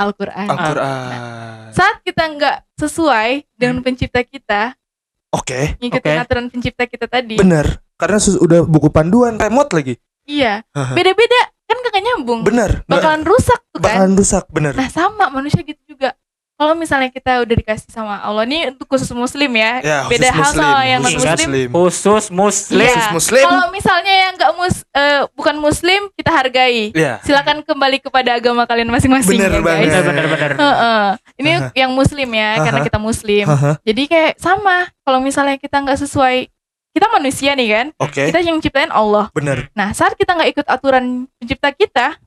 [0.00, 0.48] Al-Qur'an.
[0.48, 4.72] Al-Qur'an Saat kita nggak sesuai dengan pencipta kita,
[5.30, 6.24] oke ngikutin Oke.
[6.24, 7.36] aturan pencipta kita tadi.
[7.36, 10.62] benar karena sus- udah buku panduan remote lagi Iya.
[10.72, 12.40] Beda-beda kan kagak nyambung.
[12.42, 13.94] benar nggak- Bakalan rusak tuh kan.
[14.00, 15.89] bakalan rusak benar Nah, sama manusia gitu.
[16.60, 19.80] Kalau misalnya kita udah dikasih sama Allah nih untuk khusus muslim ya.
[19.80, 21.48] ya khusus beda hal sama yang non khusus muslim.
[21.48, 22.84] muslim Khusus muslim.
[22.84, 22.92] Iya.
[22.92, 26.92] khusus muslim Kalau misalnya yang nggak mus eh, bukan muslim kita hargai.
[26.92, 29.88] ya Silakan kembali kepada agama kalian masing-masing Bener ya banget.
[29.88, 30.04] guys.
[30.04, 30.50] Benar benar.
[30.52, 31.04] Heeh.
[31.40, 31.68] Ini Aha.
[31.74, 32.86] yang muslim ya karena Aha.
[32.86, 33.44] kita muslim.
[33.48, 36.44] Haha, Jadi kayak sama kalau misalnya kita nggak sesuai
[36.92, 37.86] kita manusia nih kan.
[37.96, 39.32] oke Kita yang ciptain Allah.
[39.32, 42.20] benar Nah, saat kita nggak ikut aturan pencipta kita,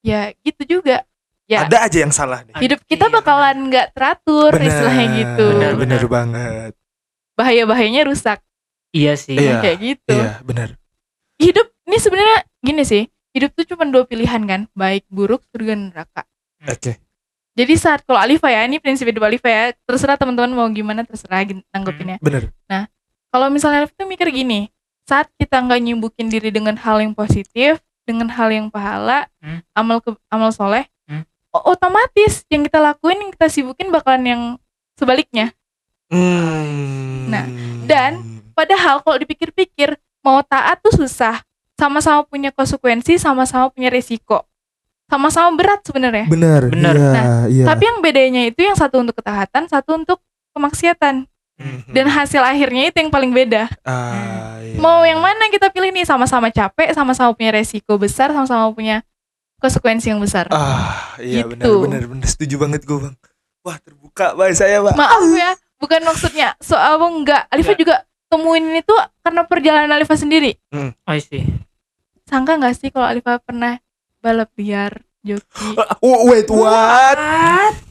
[0.00, 1.04] ya gitu juga.
[1.46, 5.46] Ya, ada aja yang salah nih hidup kita Iya, bakalan nggak teratur istilahnya gitu.
[5.54, 6.10] Benar, benar benar.
[6.10, 6.72] banget
[7.34, 8.38] Bahaya-bahayanya rusak
[8.90, 9.38] Iya sih.
[9.38, 9.62] Iya.
[9.62, 10.14] kayak gitu.
[10.14, 10.74] iya benar
[11.36, 13.04] Hidup ini sebenarnya gini sih.
[13.30, 16.24] Hidup tuh cuma dua pilihan kan, baik buruk surga neraka.
[16.64, 16.96] oke
[17.52, 21.44] Jadi saat kalau Alifa ya, ini prinsip hidup Alifa ya, terserah teman-teman mau gimana terserah
[21.44, 22.16] gitu nanggepinnya.
[22.20, 22.48] benar
[23.28, 24.72] Kalau misalnya Alifa tuh mikir gini,
[25.04, 29.60] saat kita nggak nyembukin diri dengan hal yang positif, dengan hal yang pahala, Hmm.
[29.72, 30.95] amal ke, amal soleh, Hmm.
[31.64, 34.42] Otomatis yang kita lakuin, yang kita sibukin bakalan yang
[34.98, 35.54] sebaliknya.
[36.10, 37.30] Hmm.
[37.30, 37.44] Nah,
[37.86, 41.44] dan Padahal kalau dipikir-pikir, mau taat tuh susah.
[41.76, 44.48] Sama-sama punya konsekuensi, sama-sama punya resiko.
[45.12, 46.24] Sama-sama berat sebenarnya.
[46.24, 46.94] benar Benar.
[46.96, 47.64] iya, Nah, iya.
[47.68, 50.18] Tapi yang bedanya itu yang satu untuk ketaatan, satu untuk
[50.56, 51.28] kemaksiatan.
[51.60, 51.92] Mhm.
[51.92, 53.68] Dan hasil akhirnya itu yang paling beda.
[53.84, 54.80] Ah, iya.
[54.80, 56.08] Mau yang mana kita pilih nih?
[56.08, 59.04] Sama-sama capek, sama-sama punya resiko besar, sama-sama punya
[59.58, 60.46] konsekuensi yang besar.
[60.48, 61.52] Ah, iya Gitu.
[61.52, 63.16] benar benar benar setuju banget gue, Bang.
[63.60, 64.94] Wah, terbuka bang saya, Pak.
[64.94, 67.50] Maaf ya, bukan maksudnya soal enggak.
[67.50, 70.54] Alifa juga temuin ini tuh karena perjalanan Alifa sendiri.
[71.04, 71.42] I see.
[72.24, 73.78] Sangka nggak sih kalau Alifa pernah
[74.18, 75.66] balap liar, joki?
[76.04, 77.18] Oh, wait, what?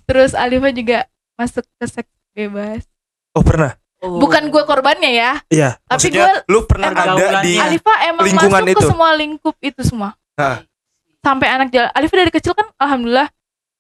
[0.06, 2.88] Terus Alifa juga masuk ke seks bebas.
[3.32, 3.76] Oh, pernah.
[4.00, 4.20] Oh.
[4.20, 5.32] Bukan gue korbannya ya.
[5.50, 7.58] Iya, Tapi maksudnya lu pernah ada di.
[7.58, 8.88] Alifa emang lingkungan masuk ke itu.
[8.88, 10.10] semua lingkup itu semua.
[10.36, 10.64] Hah.
[11.26, 11.90] Sampai anak jalan.
[11.92, 13.26] Alifa dari kecil kan alhamdulillah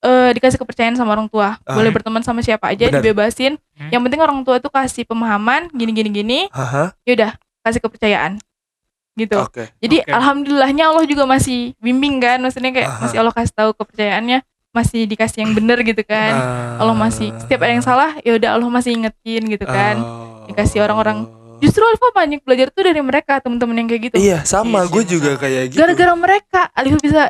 [0.01, 1.62] eh, dikasih kepercayaan sama orang tua.
[1.62, 1.73] Ah.
[1.73, 3.05] Boleh berteman sama siapa aja, Benar.
[3.05, 3.62] dibebasin.
[3.77, 3.89] Hmm.
[3.89, 6.39] Yang penting orang tua tuh kasih pemahaman gini gini gini.
[6.49, 6.97] Haha.
[7.05, 8.41] Yaudah, kasih kepercayaan.
[9.15, 9.71] gitu Oke.
[9.79, 10.12] jadi Oke.
[10.12, 12.99] alhamdulillahnya Allah juga masih bimbing kan maksudnya kayak Aha.
[12.99, 14.43] masih Allah kasih tahu kepercayaannya
[14.75, 16.84] masih dikasih yang bener gitu kan Ah.
[16.84, 20.43] Allah masih setiap ada yang salah ya udah Allah masih ingetin gitu kan Oh.
[20.51, 21.31] Dikasih orang-orang.
[21.63, 24.15] Justru Alfa banyak belajar tuh dari mereka teman-teman yang kayak gitu.
[24.18, 24.84] Iya, sama.
[24.86, 25.41] Iya gue juga sama.
[25.44, 25.80] kayak gitu.
[25.80, 27.24] gara-gara mereka Alfa bisa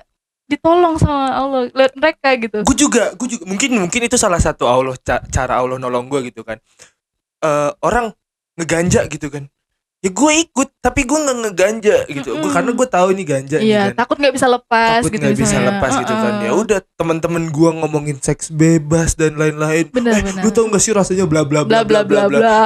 [0.45, 2.57] ditolong sama Allah lihat mereka gitu.
[2.61, 6.29] Gue juga gue juga mungkin mungkin itu salah satu Allah ca- cara Allah nolong gue
[6.29, 6.61] gitu kan.
[7.41, 8.13] Eh orang
[8.55, 9.51] ngeganja gitu kan
[10.05, 12.29] ya gue ikut tapi gue nggak ngeganja gitu.
[12.31, 12.53] Gua- Mm-mm.
[12.53, 14.05] karena gue tahu ini ganja iya kan.
[14.05, 16.33] takut nggak bisa lepas takut gitu nggak bisa lepas gitu kan.
[16.39, 19.89] Ya udah teman-teman gue ngomongin seks bebas dan lain-lain.
[19.89, 22.59] Benar eh, lu tau gak sih rasanya bla bla bla bla bla bla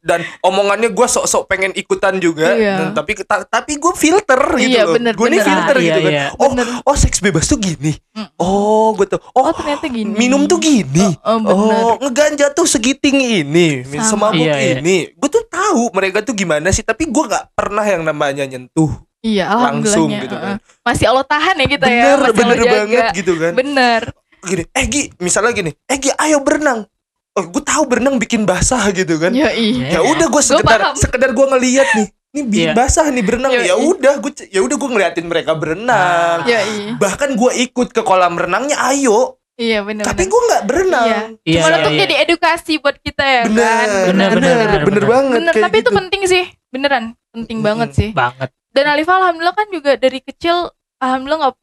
[0.00, 2.56] dan omongannya gue sok-sok pengen ikutan juga.
[2.56, 2.74] Iya.
[2.80, 4.96] Dan tapi ta- tapi gue filter gitu Iya, loh.
[4.96, 6.10] gue nih filter Ah, gitu iya, kan.
[6.10, 6.26] iya.
[6.34, 6.66] oh Bener.
[6.80, 7.92] oh seks bebas tuh gini.
[8.10, 8.28] Mm.
[8.38, 10.16] oh gue tuh oh, oh ternyata gini.
[10.16, 11.12] minum tuh gini.
[11.20, 11.82] Oh, benar.
[11.84, 14.32] Oh, ngeganja tuh segiting ini, Sama.
[14.32, 14.74] semabuk Iya, iya.
[14.78, 15.12] ini.
[15.12, 19.48] Gue tuh tahu mereka tuh gimana sih, tapi gue nggak pernah yang namanya nyentuh iya
[19.50, 20.60] langsung gitu kan.
[20.80, 22.76] masih Allah tahan ya kita ya Bener, masih bener Allah jaga.
[22.78, 23.52] banget gitu kan.
[23.52, 24.02] bener
[24.38, 26.86] Gini, eh Gi, misalnya gini, eh Gi, ayo berenang.
[27.32, 29.34] Oh, gue tahu berenang bikin basah gitu kan.
[29.34, 30.94] ya ih Ya udah gue sekedar paham.
[30.94, 32.72] sekedar gue ngeliat nih, ini bikin Iya.
[32.72, 33.50] basah nih berenang.
[33.50, 33.66] Yoi.
[33.66, 36.46] Ya udah, gue ya udah gue ngeliatin mereka berenang.
[36.46, 39.34] ya ih Bahkan gue ikut ke kolam renangnya, ayo.
[39.56, 41.06] Iya bener Tapi gue nggak berenang.
[41.08, 41.20] Iya.
[41.42, 42.00] Iya, Cuma iya, untuk iya.
[42.04, 43.42] jadi edukasi buat kita ya.
[43.48, 43.88] Bener, kan?
[43.88, 45.38] bener, Bener, bener, bener, bener, bener banget.
[45.40, 45.98] Bener, tapi itu gitu.
[45.98, 46.44] penting sih.
[46.68, 47.68] Beneran penting Mm-mm.
[47.68, 48.10] banget sih.
[48.12, 48.48] Banget.
[48.72, 50.68] Dan Alifah alhamdulillah kan juga dari kecil
[51.00, 51.56] alhamdulillah nggak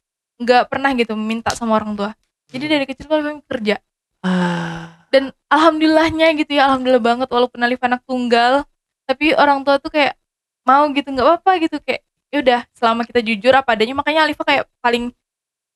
[0.43, 2.11] nggak pernah gitu minta sama orang tua.
[2.49, 3.75] Jadi dari kecil tuh Alifah kerja.
[5.13, 8.65] Dan alhamdulillahnya gitu ya alhamdulillah banget walaupun Alifah anak tunggal.
[9.05, 10.17] Tapi orang tua tuh kayak
[10.65, 11.77] mau gitu nggak apa-apa gitu.
[11.81, 12.01] Kayak
[12.33, 13.93] ya udah selama kita jujur apa adanya.
[13.93, 15.13] Makanya Alifah kayak paling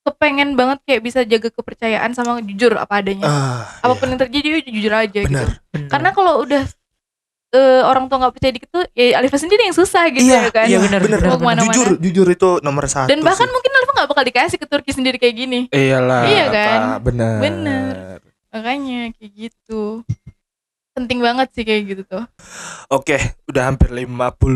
[0.08, 4.48] kepengen banget kayak bisa jaga kepercayaan sama jujur apa adanya Ah, apa pun yang terjadi
[4.56, 5.28] ya jujur aja Benar.
[5.28, 5.90] gitu Bener.
[5.90, 6.64] karena kalau udah
[7.50, 10.52] eh, orang tua nggak percaya dikit tuh ya Alifah sendiri yang susah gitu iya, ya
[10.52, 11.56] kan iya bener, bener, bener, bener.
[11.58, 11.66] bener.
[11.70, 13.08] Jujur, jujur itu nomor satu.
[13.08, 13.54] dan bahkan sih.
[13.54, 16.80] mungkin Alifah nggak bakal dikasih ke Turki sendiri kayak gini iyalah, Iya kan?
[16.90, 17.36] Pak, bener.
[17.40, 17.94] Bener.
[18.48, 20.02] makanya kayak gitu
[20.92, 22.24] penting banget sih kayak gitu tuh
[22.88, 24.08] Oke, udah hampir 50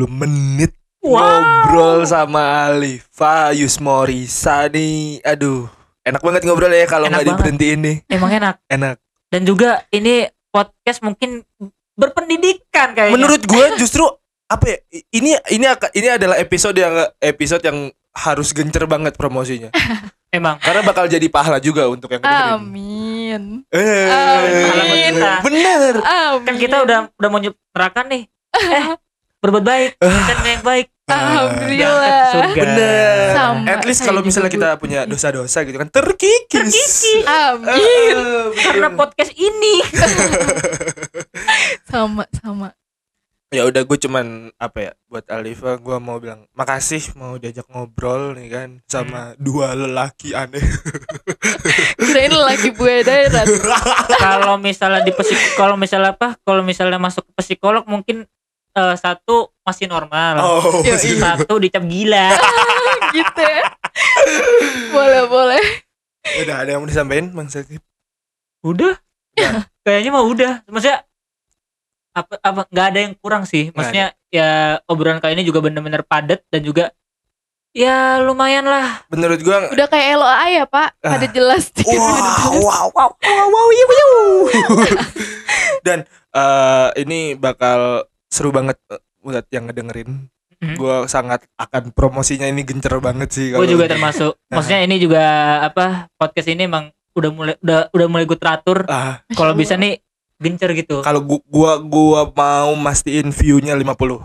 [0.10, 1.18] menit Wow.
[1.18, 5.18] ngobrol sama Alifa Yusmorisa nih.
[5.22, 5.66] Aduh,
[6.02, 7.98] enak banget ngobrol ya kalau nggak diberhentiin nih.
[8.08, 8.96] emang enak Enak.
[9.28, 11.42] dan juga ini podcast mungkin
[11.96, 14.06] berpendidikan kayaknya Menurut gue justru
[14.46, 14.78] apa ya?
[15.10, 19.72] Ini ini ini adalah episode yang episode yang harus gencer banget promosinya.
[20.32, 22.56] emang Karena bakal jadi pahala juga untuk yang dengerin.
[22.56, 25.16] amin Eh, Amin.
[25.42, 25.96] Bener.
[25.98, 28.86] amin kan kita udah udah mau nyeperakan nih eh
[29.42, 29.92] berbuat baik.
[30.00, 30.88] Dan yang baik.
[31.12, 32.32] Alhamdulillah.
[32.32, 32.62] Surga.
[32.62, 33.28] Bener.
[33.36, 36.72] Sama, At least kalau misalnya kita punya dosa-dosa gitu kan terkikis.
[36.72, 37.28] Terkikis.
[37.28, 37.76] amin.
[37.76, 39.84] Eh, karena podcast ini.
[41.92, 42.72] Sama sama.
[43.52, 48.32] Ya udah gue cuman apa ya buat Alifa gue mau bilang makasih mau diajak ngobrol
[48.32, 50.64] nih kan sama dua lelaki aneh.
[52.00, 53.44] Kirain lagi buaya daerah
[54.24, 58.24] kalau misalnya di psik kalau misalnya apa kalau misalnya masuk ke psikolog mungkin
[58.76, 60.34] eh, satu masih normal.
[60.40, 62.32] Oh masih- satu dicap gila.
[63.16, 63.66] Gitu ya.
[64.96, 65.64] Boleh boleh.
[66.46, 67.84] Udah ada yang mau disampaikan bang Sakib
[68.64, 68.96] udah.
[69.36, 69.68] Ya.
[69.86, 70.54] kayaknya mah udah.
[70.70, 71.04] Maksudnya
[72.12, 73.72] apa apa nggak ada yang kurang sih.
[73.76, 76.96] Maksudnya ya obrolan kali ini juga bener-bener padat dan juga
[77.76, 79.04] ya lumayan lah.
[79.12, 80.90] Menurut gue udah kayak LOA ya pak?
[81.04, 81.16] Ah.
[81.16, 85.04] pada jelas wow wow wow wow wow iya, iya.
[85.84, 86.00] dan
[86.36, 90.78] eh, ini bakal seru banget eh, buat yang ngedengerin Mhm.
[90.78, 95.24] gue sangat akan promosinya ini gencer banget sih gue kalau- juga termasuk maksudnya ini juga
[95.64, 99.98] apa podcast ini emang udah mulai udah udah mulai gue teratur ah kalau bisa nih
[100.38, 104.22] gencer gitu kalau gua, gua gua mau mastiin view-nya 50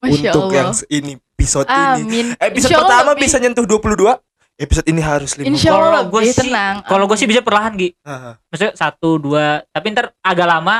[0.00, 0.54] Masya untuk Allah.
[0.56, 1.76] yang ini episode ini.
[2.00, 2.26] Amin.
[2.34, 3.22] Episode Insya Allah pertama lebih.
[3.22, 4.12] bisa nyentuh 22,
[4.58, 5.44] episode ini harus 50.
[5.46, 6.74] Insya Allah Kalau gua lebih sih- tenang.
[6.82, 7.32] kalau gue sih Amin.
[7.32, 10.76] bisa perlahan Gi Ah, maksudnya satu dua tapi ntar agak lama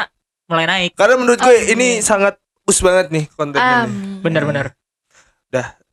[0.46, 1.72] mulai naik Karena menurut gue Amin.
[1.72, 2.38] ini sangat
[2.70, 3.84] us banget nih kontennya.
[3.84, 4.22] Amin.
[4.22, 4.70] bener-bener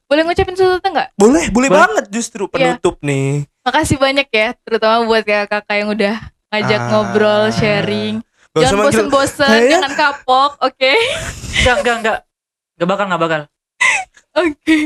[0.08, 1.20] Boleh ngucapin sesuatu nggak?
[1.20, 1.82] Boleh, boleh Boleh.
[1.84, 3.44] banget justru penutup nih.
[3.60, 6.16] Makasih banyak ya, terutama buat kakak-kakak yang udah
[6.48, 6.88] ngajak Ah.
[6.88, 8.16] ngobrol, sharing.
[8.56, 10.94] Gak jangan bosen-bosen, Saya- jangan kapok, oke?
[11.60, 12.18] enggak enggak enggak
[12.80, 13.42] enggak bakal enggak bakal
[14.48, 14.78] Oke.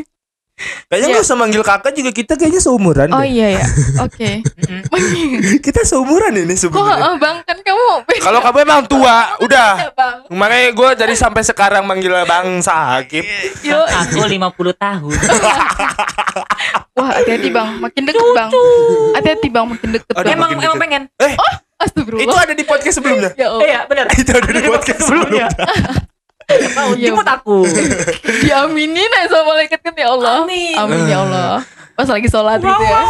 [0.87, 1.15] Kayaknya Iya.
[1.15, 3.27] gak usah manggil kakak juga kita kayaknya seumuran Oh deh.
[3.27, 3.65] iya ya,
[3.99, 4.31] oke.
[4.43, 4.81] Mm-mm.
[5.65, 7.03] Kita seumuran ini Kok sebenarnya.
[7.03, 7.87] oh, bang kan kamu
[8.19, 9.71] Kalau kamu emang tua, udah.
[9.91, 10.15] bang.
[10.29, 13.23] Makanya gue dari sampai sekarang manggil Bang Sakib.
[13.61, 14.37] Yo, aku 50
[14.75, 15.11] tahun
[16.91, 18.49] wah hati-hati bang, makin deket bang.
[19.13, 20.33] Hati-hati bang, makin deket Aduh, bang.
[20.33, 20.83] emang makin emang deket.
[20.83, 21.03] pengen
[21.77, 22.23] Astagfirullah.
[22.23, 23.31] Itu ada di podcast sebelumnya.
[23.33, 23.61] Ya Allah.
[23.63, 25.47] iya bener Itu ada di podcast sebelumnya.
[26.71, 27.57] mau Iya, jemput aku
[28.43, 30.75] diaminin aja sama malaikat kan ya Allah Amin.
[30.75, 31.53] amin ya Allah
[31.91, 33.01] pas lagi sholat gitu ya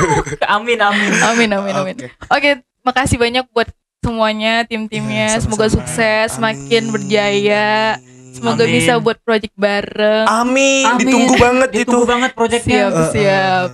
[0.54, 1.10] Amin amin.
[1.22, 2.08] amin amin amin Oke.
[2.28, 2.50] oke
[2.82, 7.96] makasih banyak buat semuanya tim-timnya semoga sukses semakin berjaya
[8.30, 8.74] semoga Amin.
[8.74, 11.00] bisa buat project bareng Amin, Amin.
[11.00, 12.10] ditunggu banget Ditunggu itu.
[12.10, 12.60] banget proyeknya.
[12.60, 12.90] Siap.
[12.90, 13.08] Eh, eh.
[13.14, 13.68] siap.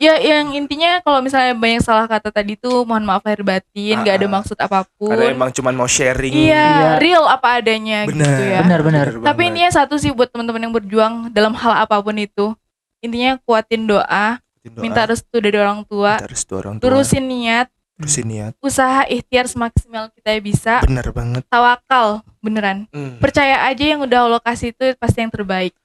[0.00, 4.16] Ya yang intinya kalau misalnya banyak salah kata tadi tuh mohon maaf lahir batin nggak
[4.16, 6.32] ada Ah, maksud apa pun Karena emang cuman mau sharing.
[6.32, 6.90] iya Iya.
[6.96, 8.24] real apa adanya Benar.
[8.24, 9.06] gitu ya Benar benar.
[9.20, 12.56] tapi intinya satu sih buat teman-teman yang berjuang dalam hal apa pun itu
[12.98, 14.40] intinya kuatin doa
[14.74, 16.84] minta restu dari orang tua minta restu orang tua.
[16.86, 18.52] lurusin niat Terusin niat.
[18.58, 21.44] usaha ikhtiar semaksimal kita bisa Benar banget.
[21.46, 25.76] tawakal beneran Hmm, percaya aja yang udah Allah kasih itu pasti yang terbaik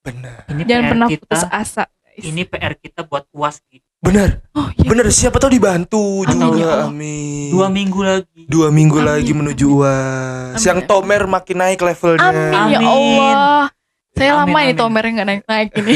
[0.00, 0.46] benar.
[0.46, 1.20] Ini jangan pernah kita.
[1.20, 1.84] putus asa.
[2.20, 3.84] Ini PR kita buat uas gitu.
[3.98, 4.42] Benar.
[4.52, 6.86] oh iya Benar, siapa tahu dibantu Atau- juga.
[6.86, 7.50] Amin.
[7.50, 8.42] Dua minggu lagi.
[8.46, 9.08] Dua minggu Amin.
[9.08, 10.54] lagi menuju UAS.
[10.54, 10.64] Amin.
[10.64, 12.30] Yang Tomer makin naik levelnya.
[12.30, 12.78] amin, ya.
[12.80, 13.66] Allah
[14.12, 14.76] saya Amin, lama ini amin.
[14.76, 15.94] tomernya nggak naik naik ini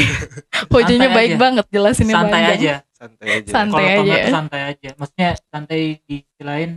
[0.71, 1.39] Hojonya Santai baik aja.
[1.39, 2.55] banget jelasinnya Santai panjang.
[2.55, 2.73] aja.
[2.93, 3.49] Santai aja.
[3.51, 3.83] Santai.
[3.83, 4.27] Kalau aja ya.
[4.31, 4.89] santai aja.
[4.95, 6.69] Maksudnya santai di lain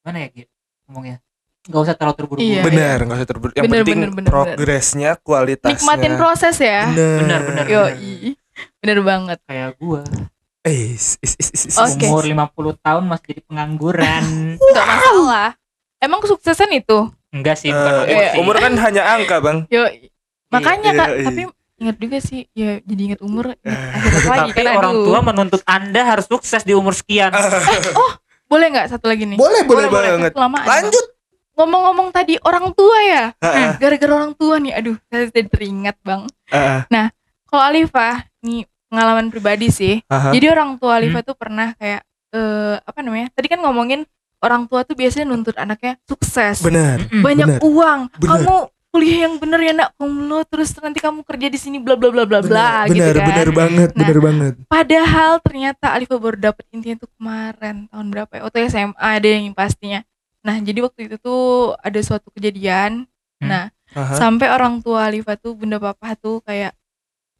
[0.00, 0.52] mana ya gitu
[0.86, 1.16] ngomongnya.
[1.68, 2.48] Gak usah terlalu terburu-buru.
[2.48, 2.62] Iya.
[2.62, 3.50] Benar, nggak usah terburu.
[3.52, 5.76] Yang Bener, penting bener, bener, progresnya, kualitasnya.
[5.76, 7.18] nikmatin proses ya Benar.
[7.18, 7.64] Benar, benar.
[7.66, 7.82] yo
[8.78, 10.02] bener banget Kayak gua
[10.64, 10.96] Eh.
[11.78, 12.04] Oke.
[12.04, 12.44] umur 50
[12.78, 14.24] tahun masih jadi pengangguran.
[14.64, 15.48] nggak masalah
[15.98, 18.38] emang kesuksesan itu Enggak sih, Eh, bukan iya, umur sih.
[18.40, 19.58] umur kan hanya angka, Bang.
[19.68, 19.84] yo
[20.48, 21.24] makanya Iya, kak iya.
[21.24, 21.40] tapi
[21.78, 25.04] ingat juga sih ya jadi ingat umur ingat akhirat lagi Tapi kan orang aduh.
[25.04, 27.30] tua menuntut Anda harus sukses di umur sekian.
[28.44, 30.32] boleh nggak satu lagi nih Boleh, boleh, Boleh, boleh.
[30.32, 30.64] banget.
[30.64, 31.04] Lanjut.
[31.58, 33.74] Ngomong-ngomong tadi orang tua ya Heeh.
[33.76, 37.10] gara-gara orang tua nih aduh saya jadi teringat bang Heeh.
[37.44, 40.30] kalau Alifah nih pengalaman pribadi sih Aha.
[40.30, 44.04] jadi orang tua Alifah tuh pernah kayak eh apa namanya tadi kan ngomongin
[44.38, 47.02] orang tua tuh biasanya nuntut anaknya sukses Benar.
[47.02, 47.20] Mm-mm.
[47.20, 47.60] banyak benar.
[47.60, 48.28] uang Benar.
[48.30, 48.54] kamu
[48.88, 52.22] kuliah yang bener ya nak kamu terus nanti kamu kerja di sini bla bla bla
[52.22, 54.52] bla bla gitu kan benar banget, Nah, benar banget.
[54.64, 59.52] padahal ternyata Alifah baru dapet intinya tuh kemarin tahun berapa ya waktu SMA ada yang
[59.52, 60.00] pastinya
[60.48, 63.04] nah jadi waktu itu tuh ada suatu kejadian
[63.38, 63.46] Hmm.
[63.46, 64.18] nah Aha.
[64.18, 66.74] sampai orang tua Alifah tuh bunda papa tuh kayak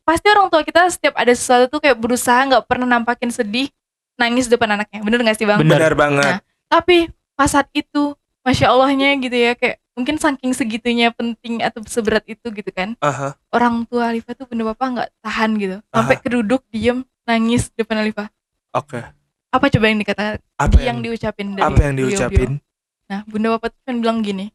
[0.07, 3.66] pasti orang tua kita setiap ada sesuatu tuh kayak berusaha nggak pernah nampakin sedih
[4.14, 5.75] nangis depan anaknya bener gak sih bang Bener.
[5.75, 6.23] Benar banget.
[6.23, 6.40] Nah.
[6.71, 8.14] tapi pas saat itu
[8.47, 13.35] masya Allahnya gitu ya kayak mungkin saking segitunya penting atau seberat itu gitu kan Aha.
[13.51, 18.31] orang tua Alifah tuh bunda papa nggak tahan gitu sampai keduduk diem nangis depan Alifah
[18.71, 19.03] Oke.
[19.51, 22.51] apa coba yang dikatakan Apa yang, yang, diucapin dari apa yang diucapin?
[23.09, 24.53] Nah, Bunda Papa tuh kan bilang gini.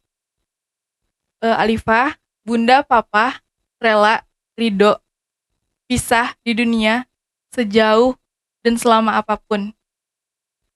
[1.41, 2.13] E, Alifah,
[2.45, 3.41] Bunda Papa
[3.81, 4.21] rela
[4.53, 5.01] ridho
[5.89, 7.09] pisah di dunia
[7.51, 8.15] sejauh
[8.61, 9.73] dan selama apa pun.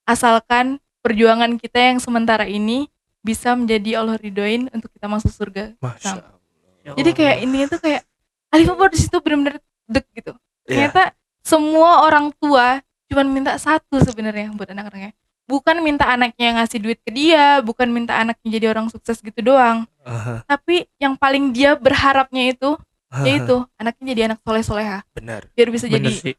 [0.04, 2.90] Asalkan perjuangan kita yang sementara ini
[3.22, 5.78] bisa menjadi Allah ridhoin untuk kita masuk surga.
[5.78, 6.20] Masya Sama.
[6.22, 6.94] Allah.
[6.96, 8.02] Jadi kayak intinya tuh kayak
[8.48, 10.32] Alifah baru di situ benar-benar dek gitu.
[10.64, 10.88] Iya.
[10.88, 11.02] Ternyata
[11.44, 15.12] semua orang tua cuman minta satu sebenarnya buat anak-anaknya.
[15.48, 19.88] Bukan minta anaknya ngasih duit ke dia, bukan minta anaknya jadi orang sukses gitu doang.
[20.04, 20.44] Aha.
[20.44, 22.76] Tapi yang paling dia berharapnya itu
[23.08, 23.24] Aha.
[23.24, 26.34] yaitu anaknya jadi anak soleh soleha Benar, biar bisa Bener jadi sih.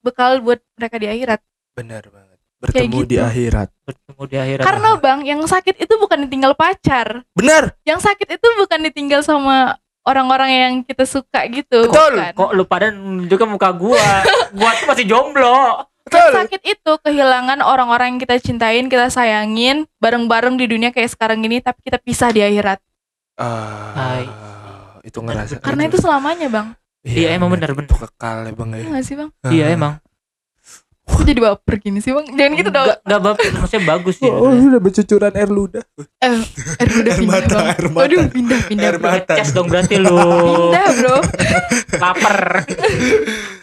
[0.00, 1.40] bekal buat mereka di akhirat.
[1.76, 2.38] benar banget.
[2.56, 3.20] Bertemu di gitu.
[3.20, 3.68] akhirat.
[3.84, 4.64] Bertemu di akhirat.
[4.64, 7.76] Karena bang, yang sakit itu bukan ditinggal pacar, Benar.
[7.84, 9.76] yang sakit itu bukan ditinggal sama
[10.08, 11.84] orang-orang yang kita suka gitu.
[11.84, 12.16] Betul.
[12.16, 12.32] bukan.
[12.32, 12.88] kok lu pada
[13.28, 14.24] juga muka gua.
[14.56, 15.84] gua tuh masih jomblo.
[16.06, 16.32] Yang Betul.
[16.38, 21.58] sakit itu kehilangan orang-orang yang kita cintain, kita sayangin, bareng-bareng di dunia kayak sekarang ini,
[21.58, 22.78] tapi kita pisah di akhirat.
[23.34, 24.24] Ah, Hai.
[25.02, 25.58] itu ngerasa.
[25.66, 26.68] Karena itu selamanya bang.
[27.02, 27.98] Iya, emang benar, Itu benar.
[28.00, 28.78] kekal ya bang ya.
[28.78, 29.30] Iya gak sih bang?
[29.46, 29.74] Iya Ah.
[29.74, 29.94] emang.
[31.06, 32.26] Kok jadi baper gini sih bang?
[32.28, 32.86] Jangan gitu dong.
[32.86, 34.30] Enggak, enggak baper, maksudnya bagus sih.
[34.36, 35.84] Oh, sudah bercucuran air ludah.
[36.20, 36.38] Eh,
[36.76, 37.66] air udah Air pindah mata, bang.
[37.68, 37.98] air mata.
[38.00, 38.84] Waduh, pindah, pindah.
[38.84, 39.32] Air mata.
[39.34, 40.14] Ngecas dong berarti lu.
[40.14, 41.16] Pindah bro.
[41.96, 42.38] Laper.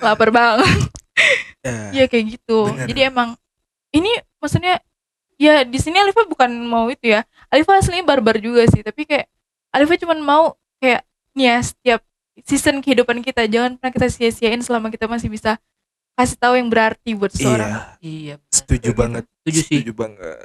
[0.02, 0.72] Lapar banget.
[1.64, 1.80] Ya.
[1.96, 2.68] Iya kayak gitu.
[2.70, 2.88] Bener.
[2.92, 3.30] Jadi emang
[3.96, 4.84] ini maksudnya
[5.40, 7.24] ya di sini Alifah bukan mau itu ya.
[7.48, 9.32] Alifah aslinya barbar juga sih, tapi kayak
[9.72, 12.02] Alifah cuma mau kayak nih ya setiap
[12.44, 15.58] season kehidupan kita jangan pernah kita sia-siain selama kita masih bisa
[16.14, 17.98] kasih tahu yang berarti buat seseorang.
[17.98, 18.36] Iya, Iya.
[18.54, 19.24] setuju Kayak banget.
[19.26, 19.78] Setuju sih.
[19.82, 20.38] Setuju banget.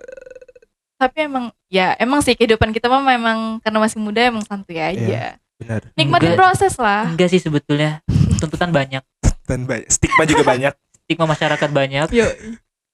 [0.99, 4.97] Tapi emang ya emang sih kehidupan kita mah memang karena masih muda emang santuy aja.
[4.97, 5.27] Iya.
[5.59, 5.81] Benar.
[5.99, 7.11] Nikmatin proses lah.
[7.11, 8.01] Enggak sih sebetulnya.
[8.39, 9.03] Tuntutan banyak.
[9.45, 9.91] Dan banyak.
[9.91, 10.75] Stigma juga banyak.
[11.09, 12.09] Stigma masyarakat banyak.
[12.13, 12.29] Yo,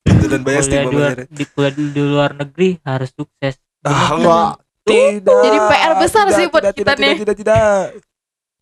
[0.07, 1.35] Itu dan banyak Kuliah stigma di luar, masyarakat.
[1.35, 3.59] di, kuliah di, luar negeri harus sukses.
[3.83, 4.51] Ah, enggak.
[4.87, 5.43] Tidak.
[5.43, 7.15] Jadi PR besar tidak, sih buat tidak, kita tidak, nih.
[7.19, 7.83] Tidak, tidak, tidak.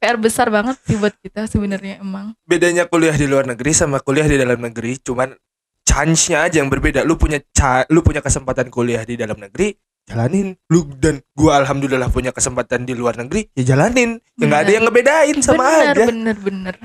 [0.01, 2.33] PR besar banget sih buat kita sebenarnya emang.
[2.49, 5.37] Bedanya kuliah di luar negeri sama kuliah di dalam negeri cuman
[5.85, 7.05] chance-nya aja yang berbeda.
[7.05, 7.45] Lu punya
[7.93, 9.77] lu punya kesempatan kuliah di dalam negeri,
[10.09, 14.67] jalanin lu dan gua alhamdulillah punya kesempatan di luar negeri ya jalanin ya nggak ada
[14.67, 14.75] Bener.
[14.75, 16.77] yang ngebedain sama bener, aja bener bener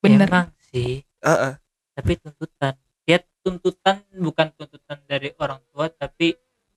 [0.00, 1.52] bener Emang sih Heeh.
[2.00, 2.72] Tapi tuntutan.
[3.04, 6.32] Ya tuntutan bukan tuntutan dari orang tua tapi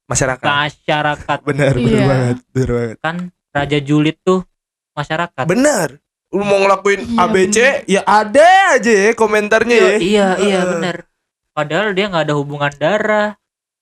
[0.06, 0.44] masyarakat.
[0.44, 1.38] masyarakat.
[1.48, 2.06] Benar benar Iya.
[2.06, 2.98] banget benar banget.
[3.00, 3.16] Kan
[3.50, 4.44] raja julid tuh
[4.92, 5.46] masyarakat.
[5.46, 5.90] Benar.
[6.28, 9.96] Lu mau ngelakuin Iya, ABC ya ada aja ya komentarnya ya.
[9.96, 11.06] iya iya bener
[11.54, 13.38] padahal dia nggak ada hubungan darah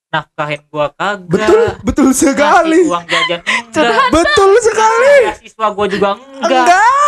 [0.08, 1.24] nafkahin gua kagak.
[1.26, 2.80] Betul betul ngasih sekali.
[2.84, 3.40] uang jajan
[3.72, 4.04] enggak.
[4.12, 5.16] Betul sekali.
[5.32, 6.08] Beasiswa gua juga
[6.44, 7.01] enggak, enggak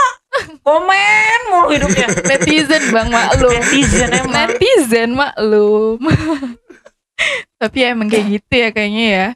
[0.62, 2.08] komen mulu hidupnya.
[2.30, 3.54] Netizen bang maklum.
[3.60, 4.34] Netizen emang.
[4.34, 5.98] Netizen maklum.
[7.60, 9.26] Tapi ya emang kayak gitu ya kayaknya ya.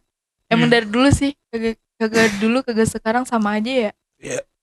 [0.48, 0.74] Emang Hmm.
[0.74, 1.32] dari dulu sih.
[1.48, 3.90] Kagak kagak dulu kagak sekarang sama aja ya.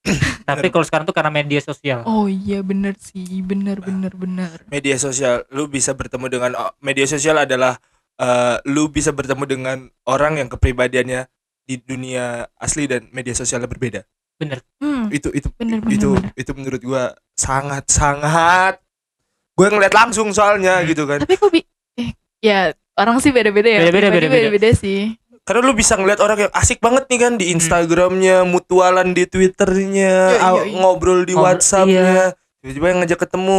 [0.49, 2.05] Tapi kalau sekarang tuh karena media sosial.
[2.05, 3.41] Oh iya bener sih.
[3.41, 4.53] Bener bener bener.
[4.69, 7.79] media sosial lu bisa bertemu dengan oh, media sosial adalah
[8.15, 11.25] eh, lu bisa bertemu dengan orang yang kepribadiannya
[11.65, 16.31] di dunia asli dan media sosialnya berbeda bener hmm, itu itu bener bener itu bener.
[16.35, 18.79] itu menurut gua sangat sangat
[19.55, 20.87] gue ngeliat langsung soalnya Hmm.
[20.91, 21.63] gitu kan tapi kok bi
[21.95, 22.11] eh
[22.43, 24.35] ya orang sih beda beda ya Beda-beda, Pribadi beda-beda.
[24.51, 27.39] beda-beda sih karena lu bisa ngeliat orang yang asik banget nih kan Hmm.
[27.39, 30.75] di Instagramnya mutualan di Twitternya Yoi, ah, yoi.
[30.75, 33.57] ngobrol di Ngobrol, WhatsAppnya tiba-tiba yang ngajak ketemu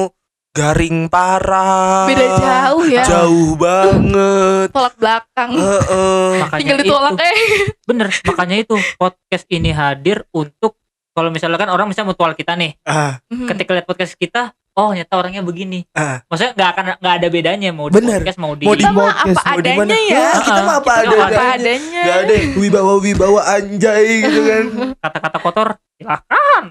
[0.56, 2.08] garing parah.
[2.08, 3.04] Beda jauh ya.
[3.04, 4.72] Jauh banget.
[4.72, 5.50] Tolak belakang.
[5.52, 6.28] Heeh.
[6.40, 7.38] makanya tinggal itu ditolak eh.
[7.84, 10.80] bener makanya itu podcast ini hadir untuk
[11.12, 12.72] kalau misalnya kan orang misalnya mutual kita nih.
[12.88, 13.46] Hmm.
[13.52, 15.84] ketika lihat podcast kita oh ternyata orangnya begini.
[15.96, 16.20] Ah.
[16.28, 18.20] Maksudnya nggak akan nggak ada bedanya mau di Bener.
[18.20, 19.84] podcast mau di mau Kita mah podcast apa mau di mana?
[19.84, 20.28] adanya ya.
[20.44, 21.24] kita mah apa Kita adanya?
[21.24, 22.02] apa adanya.
[22.04, 24.64] Gak ada wibawa wibawa anjay gitu kan.
[25.00, 26.62] Kata-kata kotor silahkan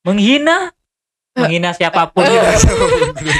[0.00, 0.72] menghina
[1.36, 2.26] menghina siapa pun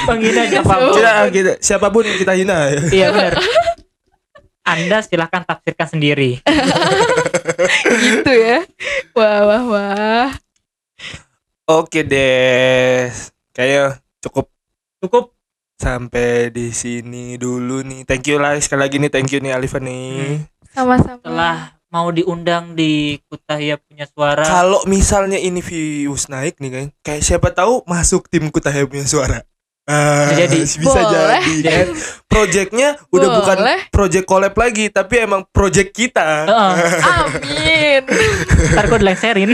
[0.07, 0.95] menghina siapa pun.
[0.95, 2.71] kita, kita siapa pun kita hina.
[2.89, 3.35] Iya benar.
[4.61, 6.39] Anda silahkan tafsirkan sendiri.
[7.99, 8.63] Gitu ya.
[9.17, 10.29] Wah wah wah.
[11.67, 13.09] Oke deh
[13.51, 14.47] kayaknya cukup.
[15.01, 15.25] Cukup.
[15.81, 18.05] Sampai di sini dulu nih.
[18.05, 19.09] Thank you lah sekali lagi nih.
[19.09, 20.45] Thank you nih Alifa nih.
[20.69, 21.17] Sama-sama.
[21.17, 21.57] Setelah
[21.91, 22.91] mau diundang di
[23.25, 28.47] Kutahya punya suara kalau misalnya ini views naik nih kan kayak siapa tahu masuk tim
[28.47, 29.43] Kutahya punya suara
[29.83, 30.59] Bisa jadi.
[30.81, 31.41] bisa Boleh.
[31.43, 31.87] jadi kan
[32.25, 33.79] projectnya udah bukan Boleh.
[33.89, 36.73] project collab lagi tapi emang project kita Heeh,
[37.03, 38.01] amin
[38.71, 39.51] ntar gue dilengserin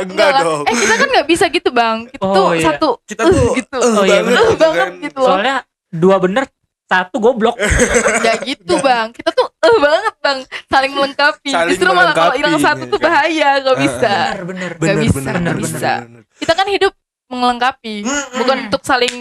[0.00, 0.40] enggak lah.
[0.40, 2.64] dong eh kita kan nggak bisa gitu bang kita Oh, tuh iya.
[2.66, 4.38] satu kita uh, tuh gitu eh, Oh, iya, banget bener.
[4.38, 4.92] uh, gitu banget kan.
[5.02, 5.56] gitu loh soalnya
[5.90, 6.44] dua bener
[6.90, 12.10] satu goblok nggak gitu bang kita tuh eh banget bang saling melengkapi Saling justru malah
[12.10, 15.62] kalau hilang satu tuh bahaya nggak Ah, bisa bener bener Nggak bisa, bener, nggak bener,
[15.62, 15.92] bisa.
[15.96, 16.22] bener, bener.
[16.36, 16.92] kita kan hidup
[17.28, 17.94] melengkapi
[18.34, 19.16] bukan untuk saling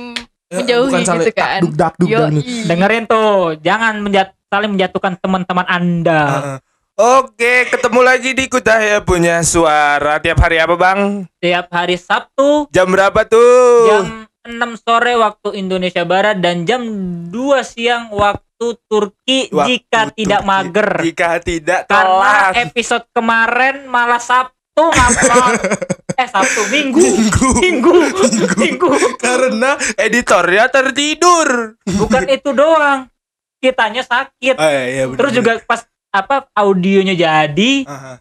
[0.50, 1.62] Ya, Menjauhi bukan saling gitu kan.
[1.62, 2.42] dakduk, dakduk, dakduk.
[2.42, 2.66] Yoi.
[2.66, 3.30] dengerin tuh
[3.60, 6.58] jangan menjat saling menjatuhkan teman-teman anda Heeh.
[7.00, 11.24] Oke, ketemu lagi di Kutahya punya suara tiap hari apa bang?
[11.38, 13.88] tiap hari Sabtu Jam berapa tuh?
[13.88, 14.06] jam
[14.50, 16.82] 6 sore waktu Indonesia Barat dan jam
[17.28, 17.34] 2
[17.64, 18.46] siang waktu
[18.84, 20.50] Turki Waktu jika tidak Turki.
[20.50, 24.52] mager Jika tidak karena episode kemarin malah Sabtu
[24.84, 25.54] ngupload
[26.20, 27.48] eh Sabtu Minggu Minggu.
[27.56, 27.92] Minggu
[28.58, 31.80] Minggu Karena editornya tertidur.
[31.88, 33.08] bukan itu doang
[33.58, 35.40] kitanya sakit Oh, iya, iya, bener, terus bener.
[35.40, 38.20] juga pas apa audionya jadi Aha.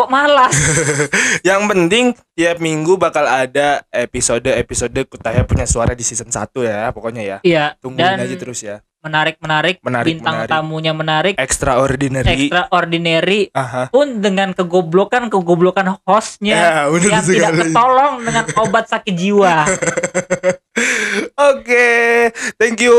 [0.00, 0.56] Kok malas
[1.48, 7.22] Yang penting tiap minggu bakal ada episode-episode Kutahya punya suara di season 1 ya, pokoknya
[7.22, 7.36] ya.
[7.42, 8.80] iya Tungguin dan aja terus ya.
[8.98, 10.50] menarik menarik Menarik, bintang menarik.
[10.50, 12.48] tamunya menarik Extraordinary.
[12.48, 13.88] extraordinary Aha.
[13.88, 17.60] pun dengan kegoblokan kegoblokan hostnya Ya, yang tidak sekali.
[17.66, 19.64] ketolong dengan obat sakit jiwa
[21.50, 21.88] Oke,
[22.56, 22.94] thank you.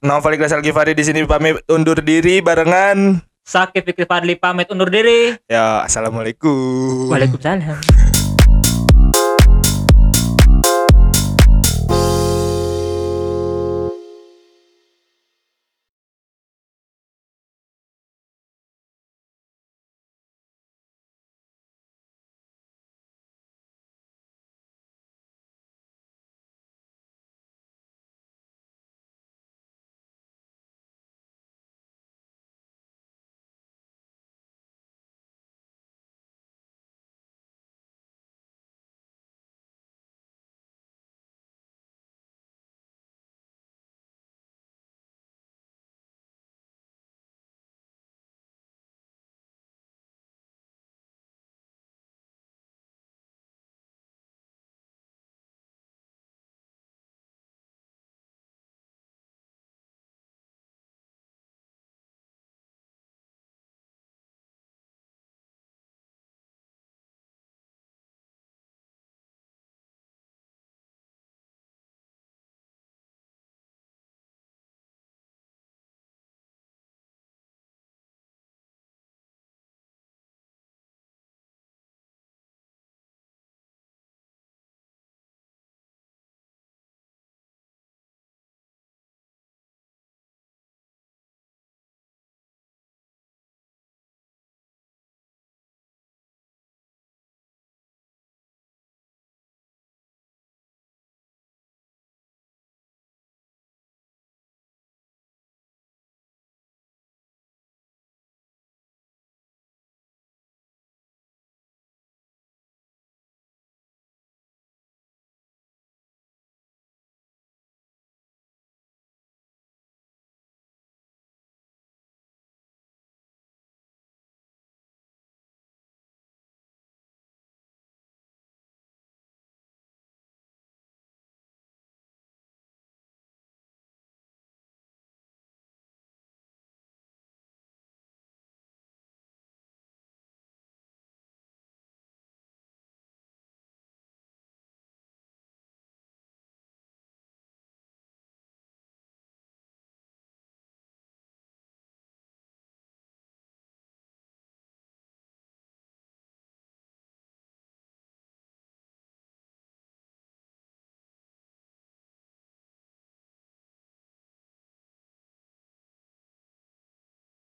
[0.00, 3.22] Novel Ikhlas Al-Ghifari di sini pamit undur diri barengan.
[3.42, 7.10] Sakit Fikri Fadli pamit undur diri Ya, assalamualaikum.
[7.10, 8.11] Waalaikumsalam